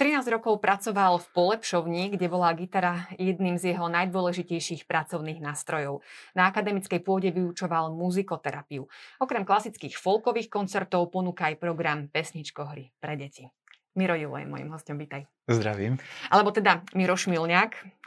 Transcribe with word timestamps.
13 0.00 0.32
rokov 0.32 0.64
pracoval 0.64 1.20
v 1.20 1.28
Polepšovni, 1.36 2.16
kde 2.16 2.24
bola 2.32 2.56
gitara 2.56 3.04
jedným 3.20 3.60
z 3.60 3.76
jeho 3.76 3.84
najdôležitejších 3.92 4.88
pracovných 4.88 5.44
nástrojov. 5.44 6.00
Na 6.32 6.48
akademickej 6.48 7.04
pôde 7.04 7.28
vyučoval 7.28 7.92
muzikoterapiu. 7.92 8.88
Okrem 9.20 9.44
klasických 9.44 10.00
folkových 10.00 10.48
koncertov 10.48 11.12
ponúka 11.12 11.52
aj 11.52 11.60
program 11.60 12.08
Pesničkohry 12.08 12.96
pre 12.96 13.20
deti. 13.20 13.44
Miro 13.92 14.16
Julo 14.16 14.40
je 14.40 14.48
môjim 14.48 14.72
hostom, 14.72 14.96
vítaj. 14.96 15.28
Zdravím. 15.44 16.00
Alebo 16.32 16.48
teda 16.48 16.80
Miro 16.96 17.20
Šmilňák, 17.20 18.00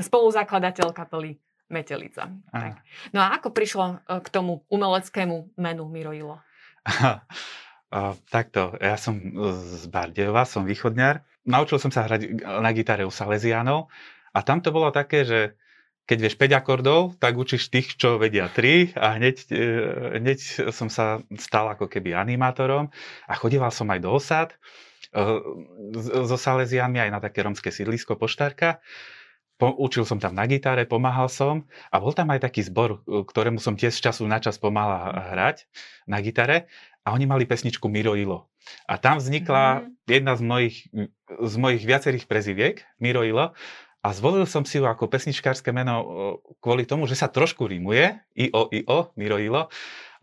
spoluzakladateľ 0.00 0.88
kapely 0.96 1.36
Metelica. 1.68 2.32
Tak. 2.48 2.80
No 3.12 3.20
a 3.20 3.36
ako 3.36 3.52
prišlo 3.52 3.84
e, 4.08 4.24
k 4.24 4.28
tomu 4.32 4.64
umeleckému 4.72 5.52
menu 5.60 5.84
Miro 5.84 6.16
Julo? 6.16 6.40
Takto, 8.30 8.78
ja 8.78 8.94
som 8.94 9.18
z 9.50 9.84
Bardejova, 9.90 10.46
som 10.46 10.62
východňar. 10.62 11.26
Naučil 11.42 11.82
som 11.82 11.90
sa 11.90 12.06
hrať 12.06 12.38
na 12.38 12.70
gitare 12.70 13.02
u 13.02 13.10
Salesianov. 13.10 13.90
A 14.30 14.46
tam 14.46 14.62
to 14.62 14.70
bolo 14.70 14.94
také, 14.94 15.26
že 15.26 15.58
keď 16.06 16.18
vieš 16.22 16.36
5 16.38 16.58
akordov, 16.58 17.00
tak 17.18 17.34
učíš 17.34 17.70
tých, 17.70 17.98
čo 17.98 18.18
vedia 18.18 18.50
3 18.50 18.98
a 18.98 19.14
hneď, 19.14 19.36
e, 19.50 19.66
hneď 20.22 20.38
som 20.74 20.90
sa 20.90 21.22
stal 21.38 21.70
ako 21.70 21.86
keby 21.90 22.14
animátorom. 22.14 22.90
A 23.26 23.32
chodíval 23.34 23.74
som 23.74 23.86
aj 23.90 24.02
do 24.02 24.10
osad 24.14 24.54
e, 25.10 25.22
so 25.98 26.34
Salesianmi 26.38 26.98
aj 26.98 27.10
na 27.10 27.18
také 27.22 27.46
romské 27.46 27.70
sídlisko 27.74 28.18
Poštárka. 28.18 28.82
Po, 29.54 29.70
učil 29.76 30.08
som 30.08 30.16
tam 30.16 30.34
na 30.34 30.50
gitare, 30.50 30.82
pomáhal 30.82 31.30
som. 31.30 31.66
A 31.94 32.02
bol 32.02 32.10
tam 32.10 32.30
aj 32.34 32.42
taký 32.42 32.66
zbor, 32.66 33.06
ktorému 33.06 33.62
som 33.62 33.78
tiež 33.78 33.94
z 33.94 34.10
času 34.10 34.26
na 34.26 34.42
čas 34.42 34.58
pomáhal 34.58 35.14
hrať 35.34 35.70
na 36.10 36.18
gitare 36.18 36.66
a 37.04 37.16
oni 37.16 37.24
mali 37.24 37.48
pesničku 37.48 37.88
Miro 37.88 38.16
Ilo. 38.16 38.52
A 38.84 39.00
tam 39.00 39.18
vznikla 39.18 39.82
mm. 39.82 39.84
jedna 40.04 40.32
z 40.36 40.42
mojich, 40.44 40.76
z 41.26 41.54
mojich 41.56 41.82
viacerých 41.82 42.28
preziviek, 42.28 42.84
Miro 43.00 43.24
Ilo, 43.24 43.56
a 44.00 44.08
zvolil 44.16 44.48
som 44.48 44.64
si 44.64 44.80
ju 44.80 44.88
ako 44.88 45.12
pesničkárske 45.12 45.76
meno 45.76 46.00
kvôli 46.64 46.88
tomu, 46.88 47.04
že 47.04 47.20
sa 47.20 47.28
trošku 47.28 47.68
rímuje, 47.68 48.16
IO, 48.32 48.72
IO, 48.72 49.12
Miro 49.20 49.36
Ilo, 49.36 49.68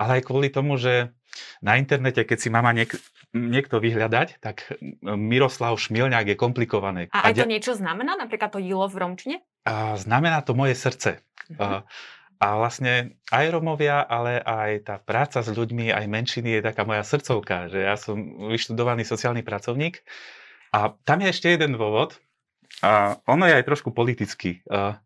ale 0.02 0.22
aj 0.22 0.26
kvôli 0.26 0.50
tomu, 0.50 0.82
že 0.82 1.14
na 1.62 1.78
internete, 1.78 2.26
keď 2.26 2.38
si 2.42 2.50
mama 2.50 2.74
niek- 2.74 2.98
niekto 3.38 3.78
vyhľadať, 3.78 4.42
tak 4.42 4.74
Miroslav 5.06 5.78
Šmilňák 5.78 6.34
je 6.34 6.38
komplikované. 6.38 7.02
A 7.14 7.30
aj 7.30 7.46
to 7.46 7.46
niečo 7.46 7.78
znamená, 7.78 8.18
napríklad 8.18 8.50
to 8.50 8.58
Ilo 8.58 8.90
v 8.90 8.98
Romčine? 8.98 9.38
A 9.70 9.94
znamená 10.00 10.42
to 10.42 10.58
moje 10.58 10.74
srdce. 10.74 11.22
Uh-huh. 11.54 11.86
A 12.38 12.58
vlastne 12.58 13.18
aj 13.34 13.50
Romovia, 13.50 14.06
ale 14.06 14.38
aj 14.42 14.72
tá 14.86 14.96
práca 15.02 15.42
s 15.42 15.50
ľuďmi, 15.50 15.90
aj 15.90 16.06
menšiny 16.06 16.58
je 16.58 16.62
taká 16.62 16.86
moja 16.86 17.02
srdcovka, 17.02 17.70
že 17.74 17.82
ja 17.82 17.98
som 17.98 18.18
vyštudovaný 18.54 19.02
sociálny 19.06 19.42
pracovník. 19.42 20.06
A 20.70 20.94
tam 21.02 21.26
je 21.26 21.34
ešte 21.34 21.50
jeden 21.50 21.74
dôvod, 21.74 22.22
a 22.82 23.18
ono 23.26 23.50
je 23.50 23.58
aj 23.58 23.66
trošku 23.66 23.90
politický. 23.90 24.62
A 24.70 25.02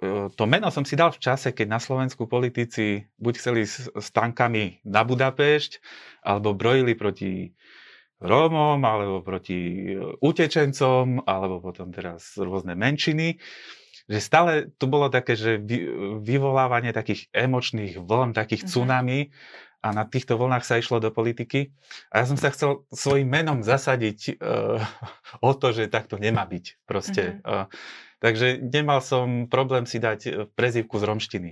e, 0.00 0.32
to 0.32 0.44
meno 0.48 0.72
som 0.72 0.86
si 0.88 0.96
dal 0.96 1.12
v 1.12 1.20
čase, 1.20 1.52
keď 1.52 1.76
na 1.76 1.80
Slovensku 1.80 2.24
politici 2.24 3.04
buď 3.20 3.32
chceli 3.36 3.62
s, 3.68 3.90
tankami 4.16 4.80
na 4.88 5.04
Budapešť, 5.04 5.82
alebo 6.24 6.56
brojili 6.56 6.96
proti 6.96 7.52
Rómom, 8.16 8.80
alebo 8.80 9.20
proti 9.20 9.92
utečencom, 10.24 11.28
alebo 11.28 11.60
potom 11.60 11.92
teraz 11.92 12.32
rôzne 12.40 12.72
menšiny 12.72 13.36
že 14.06 14.18
stále 14.22 14.70
tu 14.78 14.86
bolo 14.86 15.10
také, 15.10 15.34
že 15.34 15.58
vyvolávanie 16.22 16.94
takých 16.94 17.26
emočných 17.34 17.98
vln, 17.98 18.38
takých 18.38 18.66
mm-hmm. 18.66 18.70
tsunami 18.70 19.18
a 19.82 19.88
na 19.94 20.04
týchto 20.06 20.38
vlnách 20.38 20.66
sa 20.66 20.78
išlo 20.78 21.02
do 21.02 21.10
politiky. 21.14 21.74
A 22.10 22.22
ja 22.22 22.24
som 22.26 22.38
sa 22.38 22.50
chcel 22.50 22.86
svojim 22.90 23.26
menom 23.26 23.62
zasadiť 23.66 24.38
uh, 24.38 24.82
o 25.48 25.52
to, 25.54 25.74
že 25.74 25.90
takto 25.90 26.18
nemá 26.18 26.46
byť 26.46 26.86
proste. 26.86 27.42
Mm-hmm. 27.42 27.46
Uh, 27.46 27.66
takže 28.22 28.62
nemal 28.62 29.02
som 29.02 29.50
problém 29.50 29.84
si 29.84 30.00
dať 30.00 30.20
e, 30.26 30.30
prezývku 30.48 30.96
z 30.96 31.04
romštiny. 31.04 31.50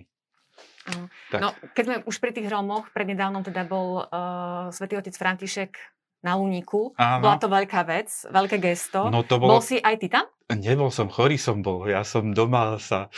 Uh, 0.84 1.06
no, 1.36 1.52
keď 1.76 1.84
sme 1.84 1.96
už 2.08 2.16
pri 2.22 2.32
tých 2.32 2.48
Rómoch, 2.48 2.88
prednedávnom 2.90 3.44
teda 3.44 3.68
bol 3.68 4.04
uh, 4.04 4.68
svätý 4.72 4.96
otec 4.96 5.12
František 5.12 5.76
na 6.24 6.40
Luníku. 6.40 6.96
Áno. 6.96 7.20
Bola 7.20 7.36
to 7.36 7.52
veľká 7.52 7.84
vec, 7.84 8.08
veľké 8.32 8.56
gesto. 8.56 9.12
No 9.12 9.20
to 9.22 9.36
bolo... 9.36 9.60
Bol 9.60 9.62
si 9.62 9.76
aj 9.76 10.00
ty 10.00 10.08
tam? 10.08 10.24
Nebol 10.48 10.88
som, 10.88 11.12
chorý 11.12 11.36
som 11.36 11.60
bol. 11.60 11.84
Ja 11.84 12.00
som 12.00 12.32
doma 12.32 12.80
sa 12.80 13.12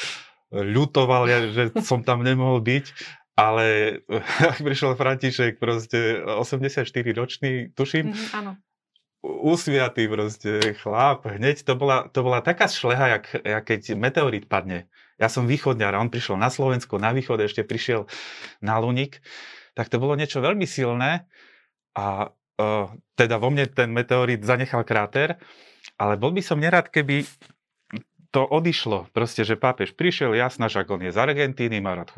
ľutoval, 0.50 1.22
ja, 1.30 1.38
že 1.46 1.70
som 1.86 2.02
tam 2.02 2.26
nemohol 2.26 2.58
byť. 2.66 2.86
Ale 3.36 4.00
ak 4.18 4.58
prišiel 4.66 4.96
František, 4.96 5.60
proste 5.60 6.24
84 6.24 6.88
ročný, 7.12 7.68
tuším, 7.76 8.16
mm, 8.16 8.28
áno. 8.32 8.56
usviatý 9.22 10.08
proste 10.08 10.72
chlap, 10.80 11.28
hneď 11.28 11.62
to 11.62 11.76
bola, 11.76 12.08
to 12.08 12.24
bola 12.24 12.40
taká 12.40 12.64
šleha, 12.64 13.20
jak, 13.20 13.24
jak 13.44 13.64
keď 13.68 13.80
meteorit 13.92 14.48
padne. 14.48 14.88
Ja 15.20 15.28
som 15.28 15.44
východňar 15.44 15.96
a 15.96 16.00
on 16.00 16.08
prišiel 16.08 16.40
na 16.40 16.48
Slovensko, 16.48 16.96
na 16.96 17.12
východ 17.12 17.44
ešte 17.44 17.60
prišiel 17.60 18.08
na 18.64 18.80
Lunik, 18.80 19.20
tak 19.76 19.92
to 19.92 20.00
bolo 20.00 20.16
niečo 20.16 20.40
veľmi 20.40 20.64
silné 20.64 21.28
a 21.92 22.32
teda 23.14 23.36
vo 23.36 23.48
mne 23.52 23.68
ten 23.68 23.92
meteorit 23.92 24.40
zanechal 24.40 24.82
kráter, 24.82 25.36
ale 26.00 26.16
bol 26.16 26.32
by 26.32 26.42
som 26.42 26.58
nerad, 26.58 26.88
keby 26.88 27.28
to 28.34 28.44
odišlo. 28.44 29.08
Proste, 29.16 29.48
že 29.48 29.56
pápež 29.56 29.96
prišiel, 29.96 30.36
jasná, 30.36 30.68
že 30.68 30.84
on 30.84 31.00
je 31.00 31.08
z 31.08 31.16
Argentíny, 31.16 31.80
má 31.80 31.96
rád 31.96 32.12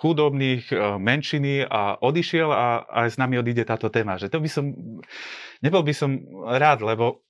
chudobných, 0.00 0.72
menšiny 0.96 1.68
a 1.68 2.00
odišiel 2.00 2.48
a 2.48 2.88
aj 3.04 3.08
s 3.12 3.20
nami 3.20 3.36
odíde 3.36 3.68
táto 3.68 3.92
téma. 3.92 4.16
Že 4.16 4.32
to 4.32 4.38
by 4.40 4.48
som, 4.48 4.64
nebol 5.60 5.84
by 5.84 5.92
som 5.92 6.16
rád, 6.56 6.80
lebo 6.80 7.20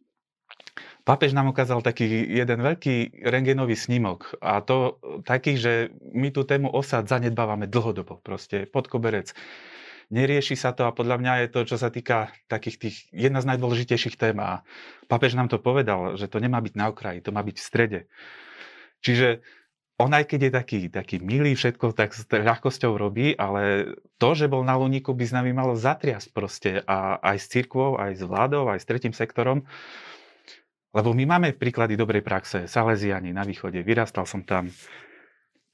pápež 1.02 1.34
nám 1.34 1.50
ukázal 1.50 1.82
taký 1.82 2.06
jeden 2.30 2.62
veľký 2.62 3.26
rengenový 3.26 3.74
snímok 3.74 4.38
a 4.38 4.62
to 4.62 5.02
taký, 5.26 5.58
že 5.58 5.90
my 6.14 6.30
tú 6.30 6.46
tému 6.46 6.70
osad 6.70 7.10
zanedbávame 7.10 7.66
dlhodobo, 7.66 8.22
proste 8.22 8.70
pod 8.70 8.86
koberec 8.86 9.34
nerieši 10.10 10.58
sa 10.58 10.74
to 10.74 10.84
a 10.84 10.94
podľa 10.94 11.16
mňa 11.22 11.32
je 11.46 11.48
to, 11.48 11.60
čo 11.64 11.76
sa 11.78 11.88
týka 11.88 12.34
takých 12.50 12.76
tých, 12.76 12.96
jedna 13.14 13.38
z 13.40 13.54
najdôležitejších 13.54 14.18
tém 14.18 14.36
a 14.42 14.66
papež 15.06 15.38
nám 15.38 15.48
to 15.48 15.62
povedal, 15.62 16.18
že 16.18 16.26
to 16.26 16.42
nemá 16.42 16.58
byť 16.58 16.74
na 16.74 16.90
okraji, 16.90 17.22
to 17.22 17.30
má 17.30 17.40
byť 17.40 17.56
v 17.56 17.64
strede. 17.64 18.00
Čiže 19.00 19.40
on 20.00 20.16
aj 20.16 20.32
keď 20.32 20.40
je 20.48 20.52
taký, 20.52 20.80
taký 20.88 21.16
milý, 21.20 21.52
všetko 21.52 21.92
tak 21.92 22.16
s 22.16 22.24
ľahkosťou 22.24 22.96
robí, 22.96 23.36
ale 23.36 23.94
to, 24.16 24.32
že 24.32 24.48
bol 24.48 24.64
na 24.64 24.72
Luníku, 24.80 25.12
by 25.12 25.24
s 25.28 25.36
nami 25.36 25.52
malo 25.52 25.76
zatriasť 25.76 26.28
proste 26.32 26.80
a 26.88 27.20
aj 27.20 27.36
s 27.36 27.46
cirkvou, 27.52 28.00
aj 28.00 28.16
s 28.16 28.22
vládou, 28.24 28.64
aj 28.72 28.80
s 28.80 28.88
tretím 28.88 29.12
sektorom. 29.12 29.68
Lebo 30.90 31.12
my 31.12 31.36
máme 31.36 31.48
príklady 31.54 32.00
dobrej 32.00 32.24
praxe. 32.24 32.64
Salesiani 32.66 33.30
na 33.30 33.44
východe, 33.44 33.78
vyrastal 33.84 34.24
som 34.24 34.42
tam 34.42 34.72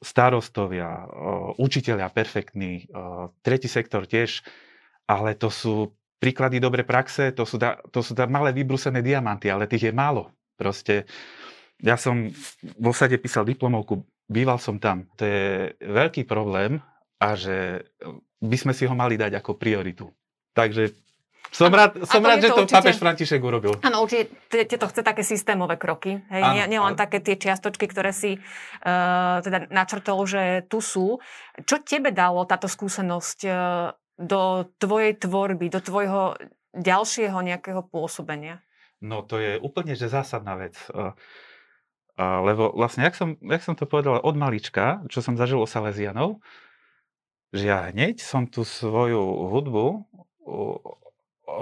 starostovia, 0.00 1.08
učiteľia 1.56 2.12
perfektní, 2.12 2.88
tretí 3.40 3.68
sektor 3.68 4.04
tiež, 4.04 4.44
ale 5.08 5.38
to 5.38 5.48
sú 5.48 5.96
príklady 6.20 6.60
dobre 6.60 6.84
praxe, 6.84 7.32
to 7.32 7.44
sú, 7.44 7.56
da, 7.60 7.80
to 7.92 8.00
sú 8.00 8.16
da 8.16 8.28
malé 8.28 8.52
vybrusené 8.52 9.00
diamanty, 9.04 9.48
ale 9.52 9.68
tých 9.68 9.88
je 9.88 9.94
málo. 9.94 10.32
Proste 10.56 11.04
ja 11.80 12.00
som 12.00 12.32
v 12.62 12.86
osade 12.88 13.20
písal 13.20 13.44
diplomovku, 13.44 14.04
býval 14.28 14.56
som 14.56 14.80
tam. 14.80 15.04
To 15.20 15.22
je 15.24 15.76
veľký 15.80 16.24
problém 16.24 16.80
a 17.20 17.36
že 17.36 17.84
by 18.40 18.56
sme 18.56 18.72
si 18.72 18.88
ho 18.88 18.94
mali 18.96 19.16
dať 19.20 19.36
ako 19.40 19.60
prioritu. 19.60 20.08
Takže 20.56 20.92
som 21.50 21.70
rád, 21.70 22.02
som 22.04 22.22
rád 22.22 22.42
že 22.42 22.50
to, 22.50 22.62
určite, 22.66 22.76
pápež 22.76 22.96
František 22.98 23.40
urobil. 23.40 23.74
Áno, 23.82 24.02
určite 24.02 24.76
to 24.76 24.86
chce 24.90 25.02
také 25.02 25.22
systémové 25.22 25.78
kroky. 25.78 26.18
Hej? 26.30 26.42
Ano, 26.42 26.54
nie, 26.54 26.64
nie 26.66 26.80
len 26.80 26.98
také 26.98 27.22
tie 27.22 27.38
čiastočky, 27.38 27.86
ktoré 27.86 28.10
si 28.10 28.36
uh, 28.36 29.38
teda 29.40 29.70
načrtol, 29.70 30.26
že 30.26 30.66
tu 30.66 30.82
sú. 30.82 31.22
Čo 31.62 31.82
tebe 31.86 32.10
dalo 32.10 32.44
táto 32.44 32.66
skúsenosť 32.66 33.38
uh, 33.46 33.94
do 34.18 34.66
tvojej 34.80 35.16
tvorby, 35.16 35.70
do 35.70 35.80
tvojho 35.80 36.34
ďalšieho 36.76 37.38
nejakého 37.40 37.80
pôsobenia? 37.86 38.60
No 39.00 39.22
to 39.22 39.40
je 39.40 39.60
úplne 39.60 39.92
že 39.92 40.08
zásadná 40.08 40.56
vec. 40.56 40.76
Uh, 40.92 41.12
uh, 42.16 42.40
lebo 42.42 42.72
vlastne, 42.72 43.04
jak 43.04 43.16
som, 43.16 43.36
jak 43.40 43.62
som 43.62 43.76
to 43.76 43.88
povedal 43.88 44.20
od 44.20 44.36
malička, 44.36 45.04
čo 45.12 45.20
som 45.20 45.36
zažil 45.36 45.60
o 45.60 45.68
Salesianov, 45.68 46.40
že 47.54 47.70
ja 47.70 47.88
hneď 47.88 48.20
som 48.20 48.44
tú 48.50 48.66
svoju 48.66 49.22
hudbu 49.48 50.04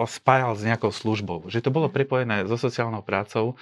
spájal 0.08 0.56
s 0.56 0.64
nejakou 0.64 0.90
službou. 0.90 1.46
Že 1.52 1.68
to 1.68 1.70
bolo 1.70 1.88
mhm. 1.88 1.94
prepojené 1.94 2.36
so 2.48 2.56
sociálnou 2.56 3.04
prácou 3.04 3.54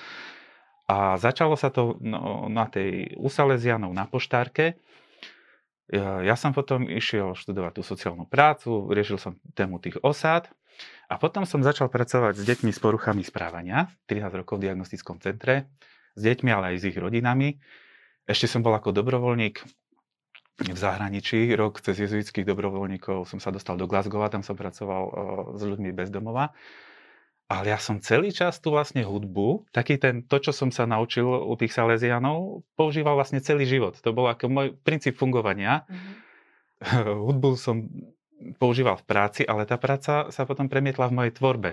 a 0.87 1.17
začalo 1.19 1.55
sa 1.55 1.71
to 1.71 1.99
no, 2.03 2.51
na 2.51 2.67
tej 2.67 3.15
u 3.19 3.31
Salesianov 3.31 3.95
na 3.95 4.07
poštárke. 4.07 4.79
Ja, 5.93 6.25
ja 6.25 6.35
som 6.39 6.57
potom 6.57 6.89
išiel 6.89 7.37
študovať 7.37 7.81
tú 7.81 7.83
sociálnu 7.85 8.25
prácu, 8.25 8.89
riešil 8.89 9.21
som 9.21 9.37
tému 9.53 9.77
tých 9.77 10.01
osád 10.01 10.49
a 11.11 11.21
potom 11.21 11.45
som 11.45 11.61
začal 11.61 11.93
pracovať 11.93 12.41
s 12.41 12.45
deťmi 12.49 12.73
s 12.73 12.81
poruchami 12.81 13.21
správania, 13.21 13.93
13 14.09 14.41
rokov 14.41 14.57
v 14.57 14.73
diagnostickom 14.73 15.21
centre, 15.21 15.69
s 16.17 16.21
deťmi, 16.23 16.49
ale 16.49 16.65
aj 16.73 16.77
s 16.81 16.85
ich 16.89 16.97
rodinami. 16.97 17.61
Ešte 18.25 18.49
som 18.49 18.65
bol 18.65 18.73
ako 18.73 18.95
dobrovoľník 18.95 19.61
v 20.61 20.79
zahraničí. 20.79 21.53
Rok 21.57 21.81
cez 21.81 21.97
jezuitských 22.03 22.45
dobrovoľníkov 22.45 23.25
som 23.25 23.41
sa 23.41 23.49
dostal 23.49 23.81
do 23.81 23.89
Glasgow, 23.89 24.25
tam 24.29 24.45
som 24.45 24.59
pracoval 24.59 25.03
s 25.57 25.63
ľuďmi 25.63 25.91
bez 25.97 26.13
domova. 26.13 26.53
Ale 27.53 27.69
ja 27.69 27.77
som 27.77 28.01
celý 28.01 28.33
čas 28.33 28.65
tu 28.65 28.73
vlastne 28.73 29.05
hudbu, 29.05 29.69
taký 29.77 30.01
ten, 30.01 30.25
to, 30.25 30.41
čo 30.41 30.57
som 30.57 30.73
sa 30.73 30.89
naučil 30.89 31.29
u 31.29 31.53
tých 31.53 31.77
Salesianov, 31.77 32.65
používal 32.81 33.13
vlastne 33.13 33.45
celý 33.45 33.69
život. 33.69 34.01
To 34.01 34.17
bol 34.17 34.25
ako 34.33 34.49
môj 34.49 34.69
princíp 34.81 35.21
fungovania. 35.21 35.85
Mm-hmm. 35.85 36.33
hudbu 37.29 37.49
som 37.61 37.93
používal 38.57 38.97
v 38.99 39.05
práci, 39.05 39.43
ale 39.45 39.69
tá 39.69 39.77
práca 39.77 40.33
sa 40.33 40.43
potom 40.49 40.67
premietla 40.67 41.13
v 41.13 41.17
mojej 41.21 41.33
tvorbe. 41.37 41.71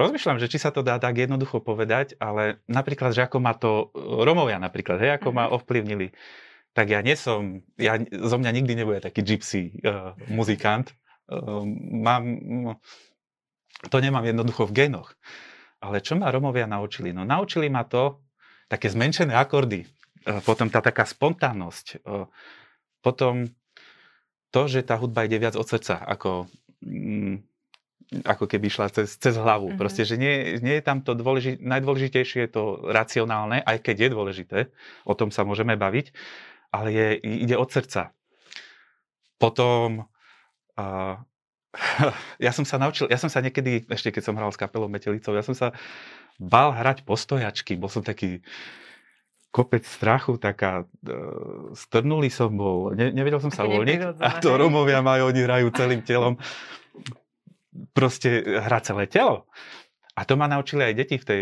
Rozmýšľam, 0.00 0.40
že 0.40 0.48
či 0.48 0.56
sa 0.56 0.72
to 0.72 0.80
dá 0.80 0.96
tak 0.96 1.20
jednoducho 1.20 1.60
povedať, 1.60 2.16
ale 2.16 2.64
napríklad, 2.64 3.12
že 3.12 3.28
ako 3.28 3.38
ma 3.44 3.52
to 3.52 3.92
Romovia 3.98 4.56
napríklad, 4.56 4.96
hej, 4.96 5.20
ako 5.20 5.36
ma 5.36 5.44
mhm. 5.50 5.52
ovplyvnili, 5.60 6.06
tak 6.72 6.86
ja 6.90 7.02
nie 7.02 7.18
som, 7.18 7.66
ja, 7.76 7.98
zo 8.02 8.36
mňa 8.38 8.50
nikdy 8.54 8.72
nebude 8.78 9.00
taký 9.02 9.26
gypsy 9.26 9.74
uh, 9.82 10.14
muzikant. 10.30 10.94
Uh, 11.26 11.66
mám, 11.98 12.24
to 13.90 13.96
nemám 13.98 14.26
jednoducho 14.26 14.66
v 14.70 14.74
genoch. 14.86 15.14
Ale 15.80 16.04
čo 16.04 16.14
ma 16.14 16.28
Romovia 16.28 16.68
naučili? 16.68 17.10
No 17.10 17.24
naučili 17.24 17.72
ma 17.72 17.88
to, 17.88 18.20
také 18.70 18.86
zmenšené 18.86 19.34
akordy, 19.34 19.82
potom 20.46 20.70
tá 20.70 20.78
taká 20.78 21.02
spontánnosť, 21.02 22.06
potom 23.02 23.50
to, 24.54 24.62
že 24.70 24.86
tá 24.86 24.94
hudba 24.94 25.26
ide 25.26 25.42
viac 25.42 25.58
od 25.58 25.66
srdca, 25.66 25.98
ako, 26.06 26.46
mm, 26.86 27.34
ako 28.26 28.44
keby 28.46 28.66
šla 28.70 28.90
cez, 28.94 29.18
cez 29.18 29.34
hlavu. 29.34 29.70
Mm-hmm. 29.70 29.80
Proste, 29.80 30.02
že 30.06 30.18
nie, 30.18 30.58
nie 30.62 30.78
je 30.78 30.84
tam 30.86 31.02
to 31.02 31.14
dôležité, 31.14 31.62
najdôležitejšie 31.62 32.46
je 32.46 32.50
to 32.50 32.64
racionálne, 32.90 33.62
aj 33.62 33.78
keď 33.82 33.96
je 34.06 34.08
dôležité, 34.10 34.58
o 35.06 35.14
tom 35.18 35.34
sa 35.34 35.42
môžeme 35.42 35.74
baviť, 35.74 36.14
ale 36.70 36.88
je, 36.94 37.06
ide 37.46 37.56
od 37.58 37.70
srdca. 37.70 38.14
Potom 39.38 40.06
uh, 40.78 41.14
ja 42.46 42.52
som 42.54 42.66
sa 42.66 42.78
naučil, 42.78 43.06
ja 43.10 43.18
som 43.18 43.30
sa 43.30 43.42
niekedy, 43.42 43.86
ešte 43.86 44.10
keď 44.10 44.22
som 44.30 44.36
hral 44.38 44.50
s 44.50 44.58
kapelou 44.58 44.90
Metelicou, 44.90 45.34
ja 45.34 45.44
som 45.44 45.54
sa 45.54 45.74
bál 46.40 46.72
hrať 46.72 47.06
postojačky, 47.06 47.76
bol 47.76 47.92
som 47.92 48.02
taký 48.02 48.42
kopec 49.50 49.82
strachu, 49.82 50.38
taká, 50.38 50.86
uh, 50.86 51.74
strnulý 51.74 52.30
som 52.30 52.54
bol, 52.54 52.94
ne, 52.94 53.10
nevedel 53.10 53.42
som 53.42 53.50
sa 53.50 53.66
uvoľniť. 53.66 54.22
A 54.22 54.38
to 54.38 54.54
Romovia 54.54 55.02
majú, 55.02 55.30
oni 55.30 55.42
hrajú 55.42 55.74
celým 55.74 56.06
telom, 56.06 56.38
proste 57.94 58.42
hrá 58.46 58.78
celé 58.82 59.10
telo. 59.10 59.46
A 60.20 60.28
to 60.28 60.36
ma 60.36 60.44
naučili 60.44 60.84
aj 60.84 60.94
deti, 61.00 61.16
v 61.16 61.24
tej, 61.24 61.40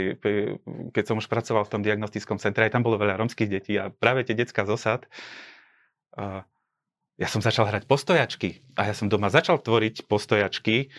keď 0.94 1.04
som 1.10 1.18
už 1.18 1.26
pracoval 1.26 1.66
v 1.66 1.72
tom 1.74 1.82
diagnostickom 1.82 2.38
centre, 2.38 2.62
aj 2.62 2.78
tam 2.78 2.86
bolo 2.86 2.94
veľa 2.94 3.18
romských 3.18 3.50
detí 3.50 3.74
a 3.74 3.90
práve 3.90 4.22
tie 4.22 4.38
detská 4.38 4.62
zosad, 4.62 5.10
uh, 6.14 6.46
ja 7.18 7.26
som 7.26 7.42
začal 7.42 7.66
hrať 7.66 7.90
postojačky 7.90 8.62
a 8.78 8.86
ja 8.86 8.94
som 8.94 9.10
doma 9.10 9.34
začal 9.34 9.58
tvoriť 9.58 10.06
postojačky 10.06 10.94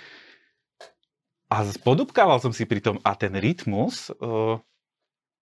a 1.47 1.63
podupkával 1.79 2.43
som 2.43 2.51
si 2.51 2.67
pri 2.67 2.83
tom 2.83 2.99
a 3.07 3.15
ten 3.15 3.31
rytmus 3.39 4.11
uh, 4.11 4.59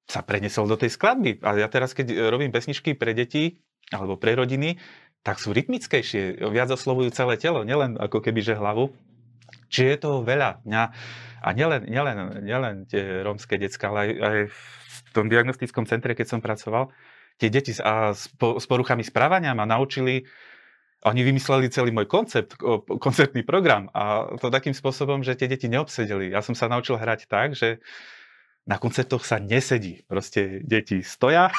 sa 0.05 0.21
prenesol 0.21 0.69
do 0.69 0.77
tej 0.77 0.93
skladby. 0.93 1.41
A 1.41 1.57
ja 1.57 1.67
teraz, 1.67 1.97
keď 1.97 2.29
robím 2.31 2.53
pesničky 2.53 2.93
pre 2.93 3.17
deti 3.17 3.59
alebo 3.89 4.15
pre 4.15 4.37
rodiny, 4.37 4.77
tak 5.25 5.43
sú 5.43 5.51
rytmickejšie, 5.51 6.39
viac 6.53 6.71
oslovujú 6.71 7.11
celé 7.11 7.35
telo, 7.35 7.67
nielen 7.67 7.99
ako 7.99 8.23
keby 8.23 8.39
že 8.39 8.55
hlavu. 8.55 8.95
Čiže 9.67 9.87
je 9.87 9.97
toho 9.99 10.19
veľa. 10.23 10.63
Mňa, 10.63 10.83
a 11.43 11.49
nielen, 11.53 11.87
nielen, 11.87 12.17
nielen 12.43 12.75
tie 12.89 13.21
rómske 13.23 13.55
detská, 13.55 13.93
ale 13.93 13.99
aj, 13.99 14.11
aj 14.19 14.37
v 14.49 15.09
tom 15.13 15.27
diagnostickom 15.31 15.85
centre, 15.85 16.17
keď 16.17 16.27
som 16.27 16.39
pracoval, 16.43 16.91
tie 17.37 17.53
deti 17.53 17.71
s, 17.71 17.79
a, 17.79 18.11
s, 18.11 18.27
po, 18.35 18.57
s 18.57 18.65
poruchami 18.65 19.05
správania 19.05 19.53
ma 19.53 19.69
naučili 19.69 20.25
oni 21.05 21.21
vymysleli 21.21 21.69
celý 21.69 21.93
môj 21.93 22.09
koncept, 22.09 22.57
koncertný 22.97 23.45
program 23.45 23.85
a 23.93 24.33
to 24.41 24.49
takým 24.49 24.73
spôsobom, 24.73 25.21
že 25.21 25.37
tie 25.37 25.45
deti 25.45 25.69
neobsedeli. 25.69 26.33
Ja 26.33 26.41
som 26.41 26.57
sa 26.57 26.65
naučil 26.65 26.97
hrať 26.97 27.29
tak, 27.29 27.53
že 27.53 27.77
na 28.65 28.81
koncertoch 28.81 29.21
sa 29.21 29.37
nesedí. 29.37 30.01
Proste 30.09 30.59
deti 30.65 31.05
stoja, 31.05 31.53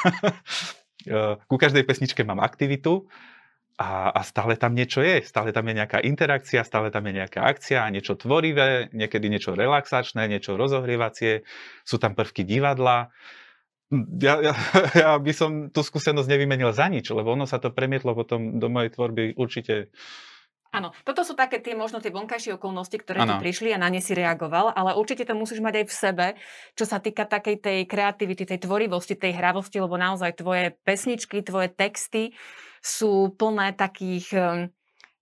ku 1.49 1.55
každej 1.55 1.87
pesničke 1.87 2.27
mám 2.27 2.43
aktivitu 2.43 3.07
a, 3.79 4.11
a 4.11 4.21
stále 4.27 4.59
tam 4.59 4.75
niečo 4.75 4.99
je. 4.99 5.23
Stále 5.23 5.55
tam 5.55 5.63
je 5.71 5.79
nejaká 5.79 6.03
interakcia, 6.03 6.67
stále 6.67 6.91
tam 6.91 7.07
je 7.07 7.23
nejaká 7.23 7.47
akcia, 7.47 7.87
niečo 7.87 8.19
tvorivé, 8.19 8.91
niekedy 8.91 9.31
niečo 9.31 9.55
relaxačné, 9.55 10.27
niečo 10.27 10.59
rozohrievacie, 10.59 11.47
sú 11.87 11.95
tam 11.95 12.11
prvky 12.11 12.43
divadla 12.43 13.07
ja, 14.21 14.37
ja, 14.41 14.53
ja 15.01 15.11
by 15.17 15.33
som 15.33 15.51
tú 15.73 15.81
skúsenosť 15.81 16.29
nevymenil 16.29 16.69
za 16.69 16.85
nič, 16.85 17.09
lebo 17.09 17.33
ono 17.33 17.49
sa 17.49 17.57
to 17.57 17.73
premietlo 17.73 18.13
potom 18.13 18.61
do 18.61 18.69
mojej 18.69 18.93
tvorby 18.93 19.33
určite 19.33 19.89
Áno, 20.69 20.93
toto 21.01 21.25
sú 21.25 21.33
také 21.33 21.65
tie 21.65 21.73
možno 21.73 21.97
tie 21.97 22.13
vonkajšie 22.13 22.61
okolnosti, 22.61 22.93
ktoré 22.93 23.25
ano. 23.25 23.41
ti 23.41 23.49
prišli 23.49 23.73
a 23.73 23.81
na 23.81 23.89
ne 23.89 23.97
si 24.05 24.13
reagoval, 24.13 24.69
ale 24.77 24.93
určite 25.01 25.25
to 25.25 25.33
musíš 25.33 25.65
mať 25.65 25.81
aj 25.81 25.85
v 25.89 25.93
sebe, 25.97 26.27
čo 26.77 26.85
sa 26.85 27.01
týka 27.01 27.25
takej 27.25 27.57
tej 27.57 27.79
kreativity, 27.89 28.45
tej 28.45 28.61
tvorivosti, 28.61 29.17
tej 29.17 29.33
hravosti, 29.33 29.81
lebo 29.81 29.97
naozaj 29.97 30.37
tvoje 30.37 30.77
pesničky, 30.85 31.41
tvoje 31.41 31.73
texty 31.73 32.37
sú 32.79 33.35
plné 33.35 33.75
takých 33.75 34.27
ehm, 34.33 34.71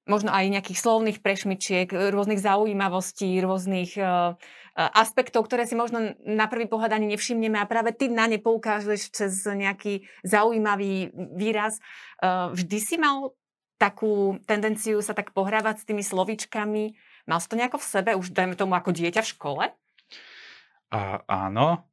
možno 0.07 0.31
aj 0.31 0.48
nejakých 0.48 0.80
slovných 0.80 1.19
prešmičiek, 1.19 1.92
rôznych 1.92 2.39
zaujímavostí, 2.39 3.44
rôznych 3.44 4.00
uh, 4.00 4.39
aspektov, 4.77 5.50
ktoré 5.50 5.65
si 5.65 5.75
možno 5.75 6.15
na 6.24 6.45
prvý 6.48 6.69
pohľad 6.69 6.95
ani 6.95 7.12
nevšimneme 7.12 7.59
a 7.59 7.68
práve 7.69 7.92
ty 7.98 8.07
na 8.07 8.30
ne 8.30 8.38
poukážeš 8.38 9.12
cez 9.12 9.33
nejaký 9.44 10.06
zaujímavý 10.21 11.12
výraz. 11.33 11.81
Vždy 12.24 12.77
si 12.77 12.95
mal 13.01 13.33
takú 13.81 14.38
tendenciu 14.45 15.01
sa 15.01 15.18
tak 15.18 15.33
pohrávať 15.33 15.81
s 15.81 15.88
tými 15.89 16.06
slovíčkami. 16.06 16.94
Mal 17.25 17.39
si 17.42 17.50
to 17.50 17.57
nejako 17.57 17.81
v 17.81 17.89
sebe, 17.89 18.12
už 18.18 18.33
dajme 18.33 18.53
tomu 18.53 18.77
ako 18.77 18.94
dieťa 18.94 19.21
v 19.25 19.31
škole? 19.33 19.63
A, 20.94 21.01
áno. 21.25 21.86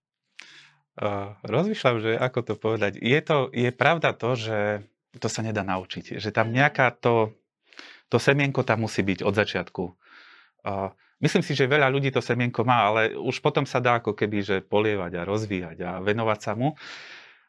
Uh, 0.95 1.35
rozmýšľam, 1.43 1.97
že 1.99 2.13
ako 2.15 2.41
to 2.47 2.55
povedať. 2.55 3.03
Je, 3.03 3.19
to, 3.19 3.51
je 3.51 3.75
pravda 3.75 4.15
to, 4.15 4.39
že 4.39 4.87
to 5.19 5.29
sa 5.31 5.41
nedá 5.43 5.63
naučiť. 5.63 6.19
Že 6.19 6.31
tam 6.35 6.51
nejaká 6.51 6.95
to, 6.99 7.35
to 8.11 8.17
semienko 8.19 8.67
tam 8.67 8.87
musí 8.87 9.03
byť 9.03 9.23
od 9.23 9.35
začiatku. 9.35 9.85
Uh, 10.65 10.91
Myslím 11.23 11.41
si, 11.41 11.57
že 11.57 11.71
veľa 11.71 11.89
ľudí 11.89 12.13
to 12.13 12.21
semienko 12.21 12.69
má, 12.69 12.91
ale 12.91 13.17
už 13.17 13.41
potom 13.41 13.65
sa 13.65 13.81
dá 13.81 13.97
ako 13.97 14.13
keby 14.13 14.45
že 14.45 14.57
polievať 14.61 15.13
a 15.17 15.23
rozvíjať 15.25 15.79
a 15.81 15.91
venovať 16.05 16.39
sa 16.43 16.53
mu. 16.53 16.77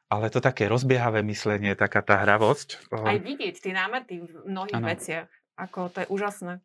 Ale 0.07 0.31
to 0.31 0.39
také 0.39 0.69
rozbiehavé 0.71 1.25
myslenie, 1.27 1.75
taká 1.75 1.99
tá 2.05 2.21
hravosť. 2.23 2.93
Aj 2.93 3.19
vidieť 3.19 3.57
tie 3.57 3.73
námety 3.75 4.21
v 4.21 4.47
mnohých 4.47 4.79
ano. 4.79 4.87
veciach. 4.87 5.27
Ako 5.59 5.91
to 5.91 6.05
je 6.05 6.07
úžasné. 6.07 6.63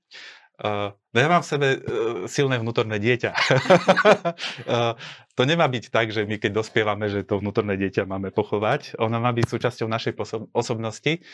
Uh, 0.61 0.93
no 1.17 1.17
ja 1.17 1.29
mám 1.33 1.41
v 1.41 1.49
sebe 1.49 1.69
uh, 1.73 1.81
silné 2.29 2.61
vnútorné 2.61 3.01
dieťa. 3.01 3.33
uh, 4.69 4.93
to 5.33 5.43
nemá 5.49 5.65
byť 5.65 5.89
tak, 5.89 6.13
že 6.13 6.29
my 6.29 6.37
keď 6.37 6.61
dospievame, 6.61 7.09
že 7.09 7.25
to 7.25 7.41
vnútorné 7.41 7.81
dieťa 7.81 8.05
máme 8.05 8.29
pochovať. 8.29 9.01
Ono 9.01 9.17
má 9.17 9.33
byť 9.33 9.47
súčasťou 9.49 9.89
našej 9.89 10.13
poso- 10.13 10.53
osobnosti. 10.53 11.25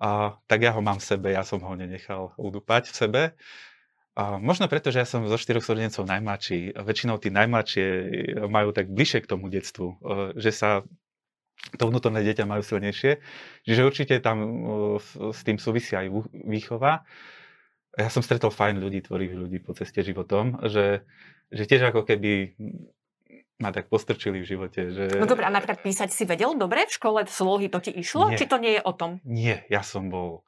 Uh, 0.00 0.32
tak 0.48 0.64
ja 0.64 0.72
ho 0.72 0.80
mám 0.80 0.96
v 0.96 1.06
sebe, 1.12 1.28
ja 1.36 1.44
som 1.44 1.60
ho 1.60 1.72
nenechal 1.76 2.32
udúpať 2.40 2.88
v 2.88 2.96
sebe. 2.96 3.22
A 4.18 4.34
možno 4.42 4.66
preto, 4.66 4.90
že 4.90 4.98
ja 4.98 5.06
som 5.06 5.22
zo 5.30 5.38
štyroch 5.38 5.62
súrodencov 5.62 6.02
najmladší. 6.02 6.74
Väčšinou 6.74 7.22
tí 7.22 7.30
najmladšie 7.30 7.86
majú 8.50 8.74
tak 8.74 8.90
bližšie 8.90 9.22
k 9.22 9.30
tomu 9.30 9.46
detstvu, 9.46 9.94
e, 9.94 9.96
že 10.34 10.50
sa 10.50 10.82
to 11.78 11.86
vnútorné 11.86 12.26
dieťa 12.26 12.42
majú 12.42 12.66
silnejšie. 12.66 13.22
Čiže 13.62 13.86
určite 13.86 14.14
tam 14.18 14.36
e, 14.42 14.48
s 15.30 15.40
tým 15.46 15.62
súvisí 15.62 15.94
aj 15.94 16.10
výchova. 16.34 17.06
Ja 17.98 18.08
som 18.08 18.22
stretol 18.22 18.54
fajn 18.54 18.78
ľudí, 18.78 19.02
tvorých 19.02 19.32
ľudí 19.34 19.58
po 19.58 19.74
ceste 19.74 20.06
životom, 20.06 20.62
že, 20.70 21.02
že 21.50 21.66
tiež 21.66 21.90
ako 21.90 22.06
keby 22.06 22.54
ma 23.58 23.74
tak 23.74 23.90
postrčili 23.90 24.38
v 24.38 24.46
živote. 24.46 24.80
Že... 24.94 25.04
No 25.18 25.26
dobré, 25.26 25.50
a 25.50 25.50
napríklad 25.50 25.82
písať 25.82 26.14
si 26.14 26.22
vedel 26.22 26.54
dobre 26.54 26.86
v 26.86 26.94
škole, 26.94 27.26
slohy, 27.26 27.66
to 27.66 27.82
ti 27.82 27.90
išlo? 27.90 28.30
Nie. 28.30 28.38
Či 28.38 28.46
to 28.46 28.56
nie 28.62 28.78
je 28.78 28.82
o 28.86 28.92
tom? 28.94 29.18
Nie, 29.26 29.66
ja 29.66 29.82
som 29.82 30.06
bol 30.06 30.46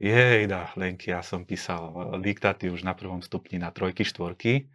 Jejda, 0.00 0.72
Lenky, 0.80 1.12
ja 1.12 1.20
som 1.20 1.44
písal 1.44 2.16
diktáty 2.24 2.72
už 2.72 2.88
na 2.88 2.96
prvom 2.96 3.20
stupni 3.20 3.60
na 3.60 3.68
trojky, 3.68 4.00
štvorky. 4.00 4.72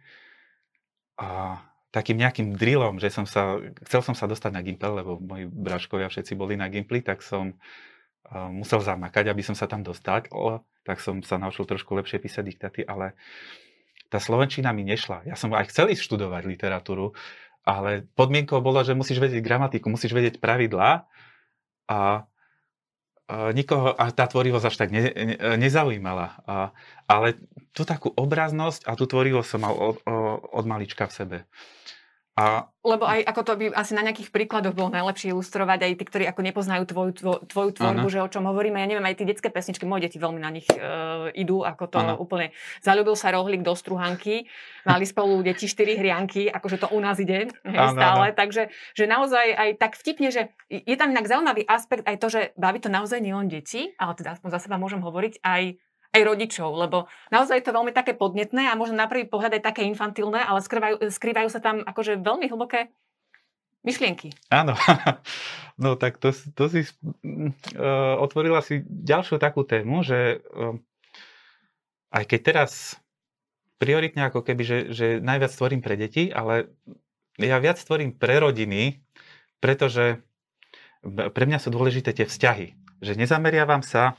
A 1.18 1.58
takým 1.90 2.22
nejakým 2.22 2.54
drillom, 2.54 3.02
že 3.02 3.10
som 3.10 3.26
sa, 3.26 3.58
chcel 3.90 4.06
som 4.06 4.14
sa 4.14 4.30
dostať 4.30 4.54
na 4.54 4.62
Gimpel, 4.62 5.02
lebo 5.02 5.18
moji 5.18 5.50
bráškovia 5.50 6.06
všetci 6.06 6.38
boli 6.38 6.54
na 6.54 6.70
Gimpli, 6.70 7.02
tak 7.02 7.26
som 7.26 7.58
musel 8.32 8.82
zamakať, 8.82 9.30
aby 9.30 9.42
som 9.42 9.54
sa 9.54 9.70
tam 9.70 9.86
dostal. 9.86 10.26
Tak 10.86 10.98
som 11.02 11.22
sa 11.22 11.38
naučil 11.38 11.66
trošku 11.66 11.94
lepšie 11.94 12.22
písať 12.22 12.44
diktáty, 12.46 12.80
ale 12.86 13.14
tá 14.10 14.22
slovenčina 14.22 14.70
mi 14.70 14.86
nešla. 14.86 15.26
Ja 15.26 15.34
som 15.34 15.50
aj 15.54 15.70
chcel 15.74 15.90
ísť 15.90 16.02
študovať 16.06 16.46
literatúru, 16.46 17.14
ale 17.66 18.06
podmienkou 18.14 18.62
bolo, 18.62 18.78
že 18.86 18.94
musíš 18.94 19.18
vedieť 19.18 19.42
gramatiku, 19.42 19.90
musíš 19.90 20.14
vedieť 20.14 20.38
pravidlá 20.38 21.10
a 21.90 22.26
nikoho 23.26 23.90
a 23.90 24.14
tá 24.14 24.30
tvorivosť 24.30 24.66
až 24.70 24.76
tak 24.78 24.90
ne, 24.94 25.10
ne, 25.10 25.36
nezaujímala. 25.58 26.38
A, 26.46 26.70
ale 27.10 27.34
tú 27.74 27.82
takú 27.82 28.14
obraznosť 28.14 28.86
a 28.86 28.94
tú 28.94 29.10
tvorivosť 29.10 29.48
som 29.50 29.66
mal 29.66 29.74
od, 29.74 29.98
od 30.54 30.64
malička 30.66 31.10
v 31.10 31.12
sebe. 31.14 31.38
A... 32.36 32.68
Lebo 32.84 33.08
aj 33.08 33.24
ako 33.32 33.40
to 33.48 33.52
by 33.56 33.64
asi 33.72 33.96
na 33.96 34.04
nejakých 34.04 34.28
príkladoch 34.28 34.76
bolo 34.76 34.92
najlepšie 34.92 35.32
ilustrovať 35.32 35.88
aj 35.88 35.92
tí, 35.96 36.04
ktorí 36.04 36.24
ako 36.28 36.40
nepoznajú 36.44 36.84
tvoju, 36.84 37.12
tvo, 37.16 37.32
tvoju 37.48 37.70
tvorbu, 37.72 38.06
ano. 38.06 38.12
že 38.12 38.20
o 38.20 38.28
čom 38.28 38.44
hovoríme. 38.44 38.76
Ja 38.76 38.84
neviem, 38.84 39.08
aj 39.08 39.16
tie 39.16 39.26
detské 39.26 39.48
pesničky, 39.48 39.88
moje 39.88 40.06
deti 40.06 40.20
veľmi 40.20 40.36
na 40.36 40.52
nich 40.52 40.68
uh, 40.68 41.32
idú, 41.32 41.64
ako 41.64 41.88
to 41.88 41.96
ano. 41.96 42.20
úplne. 42.20 42.52
Zalúbil 42.84 43.16
sa 43.16 43.32
rohlík 43.32 43.64
do 43.64 43.72
struhanky, 43.72 44.46
mali 44.84 45.08
spolu 45.08 45.40
deti 45.40 45.64
štyri 45.64 45.96
hrianky, 45.96 46.52
akože 46.52 46.76
to 46.76 46.92
u 46.92 47.00
nás 47.00 47.16
ide 47.16 47.48
hej, 47.48 47.72
ano, 47.72 47.96
stále. 47.96 48.26
Ano. 48.30 48.36
Takže 48.36 48.68
že 48.92 49.04
naozaj 49.08 49.46
aj 49.56 49.70
tak 49.80 49.96
vtipne, 49.96 50.28
že 50.28 50.52
je 50.68 50.96
tam 51.00 51.16
inak 51.16 51.24
zaujímavý 51.24 51.64
aspekt 51.64 52.04
aj 52.04 52.20
to, 52.20 52.28
že 52.28 52.40
baví 52.60 52.84
to 52.84 52.92
naozaj 52.92 53.16
nie 53.16 53.32
len 53.32 53.48
deti, 53.48 53.96
ale 53.96 54.12
teda 54.12 54.36
aspoň 54.36 54.60
za 54.60 54.60
seba 54.68 54.76
môžem 54.76 55.00
hovoriť, 55.00 55.40
aj 55.40 55.80
aj 56.16 56.22
rodičov, 56.24 56.72
lebo 56.72 57.06
naozaj 57.28 57.60
je 57.60 57.66
to 57.68 57.76
veľmi 57.76 57.92
také 57.92 58.16
podnetné 58.16 58.72
a 58.72 58.78
možno 58.78 58.96
na 58.96 59.06
prvý 59.06 59.28
pohľad 59.28 59.60
aj 59.60 59.62
také 59.72 59.84
infantilné, 59.84 60.40
ale 60.40 60.64
skrývajú, 60.64 60.96
skrývajú 61.12 61.48
sa 61.52 61.60
tam 61.60 61.84
akože 61.84 62.18
veľmi 62.24 62.48
hlboké 62.48 62.88
myšlienky. 63.84 64.32
Áno, 64.48 64.74
no 65.82 65.94
tak 65.94 66.18
to, 66.18 66.32
to 66.32 66.64
si 66.72 66.82
uh, 66.82 68.16
otvorila 68.18 68.64
si 68.64 68.82
ďalšiu 68.82 69.36
takú 69.38 69.62
tému, 69.62 70.02
že 70.02 70.42
uh, 70.50 70.74
aj 72.10 72.24
keď 72.26 72.40
teraz 72.42 72.72
prioritne 73.76 74.26
ako 74.26 74.40
keby, 74.40 74.62
že, 74.64 74.78
že 74.90 75.06
najviac 75.20 75.52
tvorím 75.52 75.84
pre 75.84 75.94
deti, 76.00 76.32
ale 76.32 76.72
ja 77.36 77.60
viac 77.60 77.76
tvorím 77.76 78.16
pre 78.16 78.40
rodiny, 78.40 79.04
pretože 79.60 80.24
pre 81.06 81.44
mňa 81.44 81.60
sú 81.60 81.68
dôležité 81.68 82.16
tie 82.16 82.26
vzťahy. 82.26 82.72
Že 83.04 83.20
nezameriavam 83.20 83.84
sa 83.84 84.16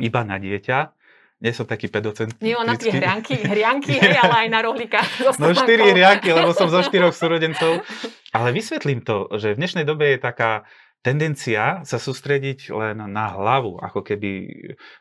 iba 0.00 0.24
na 0.24 0.40
dieťa, 0.40 0.96
nie 1.42 1.50
som 1.50 1.66
taký 1.66 1.90
pedocent. 1.90 2.38
Nie 2.38 2.54
na 2.62 2.78
tie 2.78 2.94
hrianky, 2.94 3.34
hrianky 3.52 3.98
hej, 3.98 4.14
ale 4.14 4.46
aj 4.46 4.48
na 4.48 4.60
rohlíka. 4.62 5.02
No 5.42 5.50
štyri 5.50 5.90
hrianky, 5.90 6.30
lebo 6.30 6.54
som 6.54 6.70
zo 6.70 6.86
štyroch 6.86 7.10
súrodencov. 7.10 7.82
Ale 8.30 8.54
vysvetlím 8.54 9.02
to, 9.02 9.26
že 9.34 9.58
v 9.58 9.60
dnešnej 9.60 9.82
dobe 9.82 10.14
je 10.14 10.18
taká 10.22 10.62
tendencia 11.02 11.82
sa 11.82 11.98
sústrediť 11.98 12.70
len 12.70 13.02
na 13.10 13.26
hlavu, 13.34 13.82
ako 13.82 14.06
keby 14.06 14.30